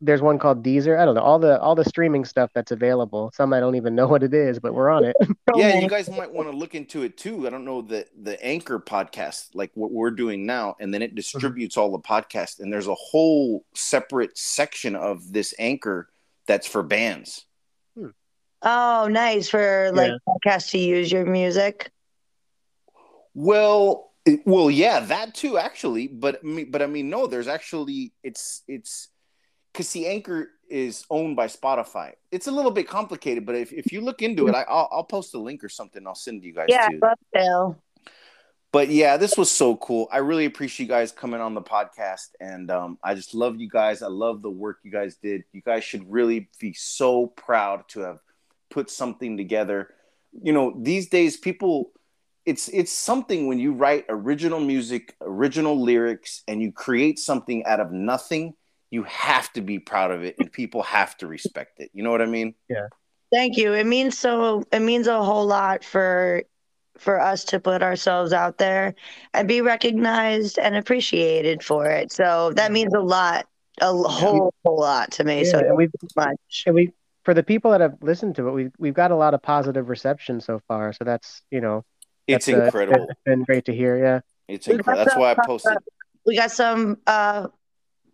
there's 0.00 0.20
one 0.20 0.38
called 0.38 0.62
Deezer. 0.62 0.98
I 0.98 1.04
don't 1.04 1.14
know 1.14 1.22
all 1.22 1.38
the 1.38 1.58
all 1.60 1.74
the 1.74 1.84
streaming 1.84 2.24
stuff 2.24 2.50
that's 2.54 2.70
available. 2.70 3.30
Some 3.34 3.52
I 3.52 3.60
don't 3.60 3.76
even 3.76 3.94
know 3.94 4.06
what 4.08 4.22
it 4.22 4.34
is, 4.34 4.58
but 4.58 4.74
we're 4.74 4.90
on 4.90 5.04
it. 5.04 5.16
Yeah, 5.54 5.78
you 5.78 5.88
guys 5.88 6.10
might 6.10 6.30
want 6.30 6.50
to 6.50 6.56
look 6.56 6.74
into 6.74 7.02
it 7.02 7.16
too. 7.16 7.46
I 7.46 7.50
don't 7.50 7.64
know 7.64 7.80
the 7.80 8.04
the 8.20 8.42
Anchor 8.44 8.78
podcast, 8.78 9.54
like 9.54 9.70
what 9.72 9.90
we're 9.90 10.10
doing 10.10 10.44
now, 10.44 10.76
and 10.80 10.92
then 10.92 11.00
it 11.00 11.10
mm-hmm. 11.10 11.16
distributes 11.16 11.78
all 11.78 11.90
the 11.90 11.98
podcasts. 11.98 12.60
And 12.60 12.70
there's 12.70 12.88
a 12.88 12.94
whole 12.94 13.64
separate 13.74 14.36
section 14.36 14.94
of 14.96 15.32
this 15.32 15.54
Anchor 15.58 16.10
that's 16.46 16.66
for 16.66 16.82
bands. 16.82 17.46
Hmm. 17.96 18.08
Oh, 18.60 19.08
nice 19.08 19.48
for 19.48 19.92
like 19.94 20.12
podcasts 20.28 20.72
to 20.72 20.78
use 20.78 21.10
your 21.10 21.24
music. 21.24 21.90
Well, 23.32 24.12
it- 24.26 24.46
well, 24.46 24.70
yeah, 24.70 25.00
that 25.00 25.34
too, 25.34 25.56
actually. 25.56 26.08
But 26.08 26.40
I 26.44 26.66
but 26.68 26.82
I 26.82 26.86
mean, 26.86 27.08
no, 27.08 27.26
there's 27.26 27.48
actually 27.48 28.12
it's 28.22 28.62
it's 28.68 29.08
because 29.76 29.92
the 29.92 30.06
Anchor 30.06 30.52
is 30.70 31.04
owned 31.10 31.36
by 31.36 31.48
Spotify. 31.48 32.12
It's 32.32 32.46
a 32.46 32.50
little 32.50 32.70
bit 32.70 32.88
complicated, 32.88 33.44
but 33.44 33.56
if, 33.56 33.74
if 33.74 33.92
you 33.92 34.00
look 34.00 34.22
into 34.22 34.48
it, 34.48 34.54
I, 34.54 34.62
I'll 34.62 34.88
I'll 34.90 35.04
post 35.04 35.34
a 35.34 35.38
link 35.38 35.62
or 35.62 35.68
something. 35.68 36.06
I'll 36.06 36.14
send 36.14 36.42
you 36.42 36.54
guys. 36.54 36.66
Yeah, 36.70 36.88
too. 36.88 36.98
love 37.02 37.18
to. 37.34 37.76
but 38.72 38.88
yeah, 38.88 39.18
this 39.18 39.36
was 39.36 39.50
so 39.50 39.76
cool. 39.76 40.08
I 40.10 40.18
really 40.18 40.46
appreciate 40.46 40.86
you 40.86 40.88
guys 40.88 41.12
coming 41.12 41.42
on 41.42 41.52
the 41.52 41.60
podcast, 41.60 42.28
and 42.40 42.70
um, 42.70 42.98
I 43.04 43.14
just 43.14 43.34
love 43.34 43.60
you 43.60 43.68
guys. 43.68 44.00
I 44.00 44.08
love 44.08 44.40
the 44.40 44.50
work 44.50 44.78
you 44.82 44.90
guys 44.90 45.16
did. 45.16 45.44
You 45.52 45.60
guys 45.60 45.84
should 45.84 46.10
really 46.10 46.48
be 46.58 46.72
so 46.72 47.26
proud 47.26 47.86
to 47.88 48.00
have 48.00 48.20
put 48.70 48.90
something 48.90 49.36
together. 49.36 49.90
You 50.42 50.54
know, 50.54 50.74
these 50.74 51.10
days 51.10 51.36
people, 51.36 51.92
it's 52.46 52.68
it's 52.68 52.92
something 52.92 53.46
when 53.46 53.58
you 53.58 53.74
write 53.74 54.06
original 54.08 54.58
music, 54.58 55.14
original 55.20 55.78
lyrics, 55.78 56.42
and 56.48 56.62
you 56.62 56.72
create 56.72 57.18
something 57.18 57.62
out 57.66 57.80
of 57.80 57.92
nothing. 57.92 58.54
You 58.90 59.02
have 59.04 59.52
to 59.54 59.60
be 59.60 59.78
proud 59.78 60.10
of 60.10 60.22
it, 60.22 60.36
and 60.38 60.50
people 60.50 60.82
have 60.82 61.16
to 61.18 61.26
respect 61.26 61.80
it. 61.80 61.90
You 61.92 62.02
know 62.02 62.10
what 62.10 62.22
I 62.22 62.26
mean? 62.26 62.54
Yeah. 62.68 62.86
Thank 63.32 63.56
you. 63.56 63.72
It 63.72 63.86
means 63.86 64.18
so. 64.18 64.62
It 64.72 64.80
means 64.80 65.06
a 65.08 65.22
whole 65.22 65.46
lot 65.46 65.82
for 65.82 66.42
for 66.98 67.20
us 67.20 67.44
to 67.44 67.60
put 67.60 67.82
ourselves 67.82 68.32
out 68.32 68.58
there 68.58 68.94
and 69.34 69.46
be 69.46 69.60
recognized 69.60 70.58
and 70.58 70.76
appreciated 70.76 71.62
for 71.62 71.86
it. 71.86 72.10
So 72.12 72.52
that 72.54 72.72
means 72.72 72.94
a 72.94 73.00
lot, 73.00 73.46
a 73.80 73.92
whole 73.92 74.54
whole 74.64 74.78
lot 74.78 75.10
to 75.12 75.24
me. 75.24 75.44
so 75.44 75.58
and 75.58 75.76
we've 75.76 75.90
much. 76.16 76.64
and 76.66 76.74
we 76.74 76.92
for 77.24 77.34
the 77.34 77.42
people 77.42 77.72
that 77.72 77.80
have 77.80 77.96
listened 78.00 78.36
to 78.36 78.48
it, 78.48 78.52
we 78.52 78.70
we've 78.78 78.94
got 78.94 79.10
a 79.10 79.16
lot 79.16 79.34
of 79.34 79.42
positive 79.42 79.88
reception 79.88 80.40
so 80.40 80.60
far. 80.68 80.92
So 80.92 81.04
that's 81.04 81.42
you 81.50 81.60
know 81.60 81.84
It's 82.26 82.46
that's, 82.46 82.58
uh, 82.58 82.64
incredible. 82.66 83.06
it's 83.10 83.20
been 83.24 83.42
great 83.42 83.64
to 83.66 83.74
hear. 83.74 83.98
Yeah. 83.98 84.20
It's 84.48 84.68
incredible. 84.68 85.04
That's 85.04 85.16
why 85.16 85.32
I 85.32 85.46
posted. 85.46 85.76
We 86.24 86.36
got 86.36 86.52
some. 86.52 86.98
uh 87.06 87.48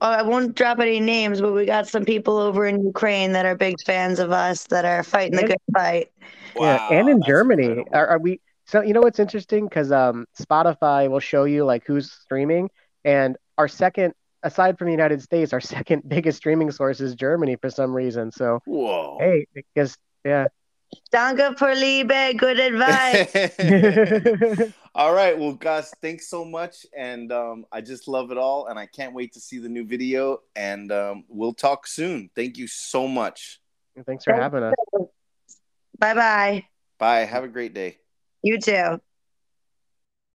I 0.03 0.23
won't 0.23 0.55
drop 0.55 0.81
any 0.81 1.01
names, 1.01 1.41
but 1.41 1.53
we 1.53 1.65
got 1.65 1.89
some 1.89 2.05
people 2.05 2.37
over 2.39 2.67
in 2.67 2.85
Ukraine 2.85 3.33
that 3.33 3.47
are 3.47 3.55
big 3.55 3.77
fans 3.85 4.19
of 4.19 4.33
us 4.33 4.65
that 4.65 4.85
are 4.85 5.03
fighting 5.03 5.37
the 5.37 5.47
good 5.47 5.59
fight. 5.73 6.11
yeah, 6.59 6.89
and 6.91 7.09
in 7.09 7.23
Germany, 7.23 7.85
are, 7.93 8.07
are 8.07 8.19
we? 8.19 8.41
So 8.67 8.81
you 8.83 8.93
know 8.93 9.01
what's 9.01 9.19
interesting 9.19 9.67
because 9.67 9.93
um, 9.93 10.27
Spotify 10.41 11.09
will 11.09 11.21
show 11.21 11.45
you 11.45 11.65
like 11.65 11.85
who's 11.87 12.11
streaming, 12.11 12.71
and 13.05 13.37
our 13.59 13.69
second, 13.69 14.15
aside 14.43 14.79
from 14.79 14.87
the 14.87 14.93
United 14.93 15.23
States, 15.23 15.53
our 15.53 15.61
second 15.77 16.09
biggest 16.09 16.39
streaming 16.39 16.71
source 16.71 17.01
is 17.01 17.15
Germany 17.15 17.57
for 17.61 17.71
some 17.71 17.95
reason. 17.95 18.33
So 18.33 18.61
Whoa. 18.65 19.19
hey, 19.21 19.47
because 19.55 19.97
yeah, 20.25 20.47
Danke 21.13 21.59
for 21.59 21.75
Liebe. 21.75 22.35
Good 22.37 22.59
advice. 22.59 23.35
all 24.95 25.13
right. 25.13 25.39
Well, 25.39 25.53
guys, 25.53 25.93
thanks 26.01 26.29
so 26.29 26.45
much. 26.45 26.87
And 26.97 27.31
um, 27.33 27.67
I 27.71 27.81
just 27.81 28.09
love 28.09 28.31
it 28.31 28.39
all. 28.39 28.67
And 28.67 28.79
I 28.79 28.87
can't 28.87 29.15
wait 29.15 29.33
to 29.35 29.41
see 29.41 29.59
the 29.59 29.69
new 29.69 29.85
video. 29.85 30.39
And 30.57 30.91
um, 30.91 31.25
we'll 31.29 31.55
talk 31.55 31.87
soon. 31.87 32.31
Thank 32.35 32.57
you 32.57 32.67
so 32.67 33.07
much. 33.07 33.61
thanks 34.07 34.25
for 34.25 34.35
having 34.35 34.63
us. 34.63 34.75
bye 35.99 36.15
bye. 36.15 36.65
Bye. 36.99 37.21
Have 37.21 37.45
a 37.45 37.49
great 37.49 37.75
day. 37.75 37.99
You 38.43 38.59
too. 38.59 39.01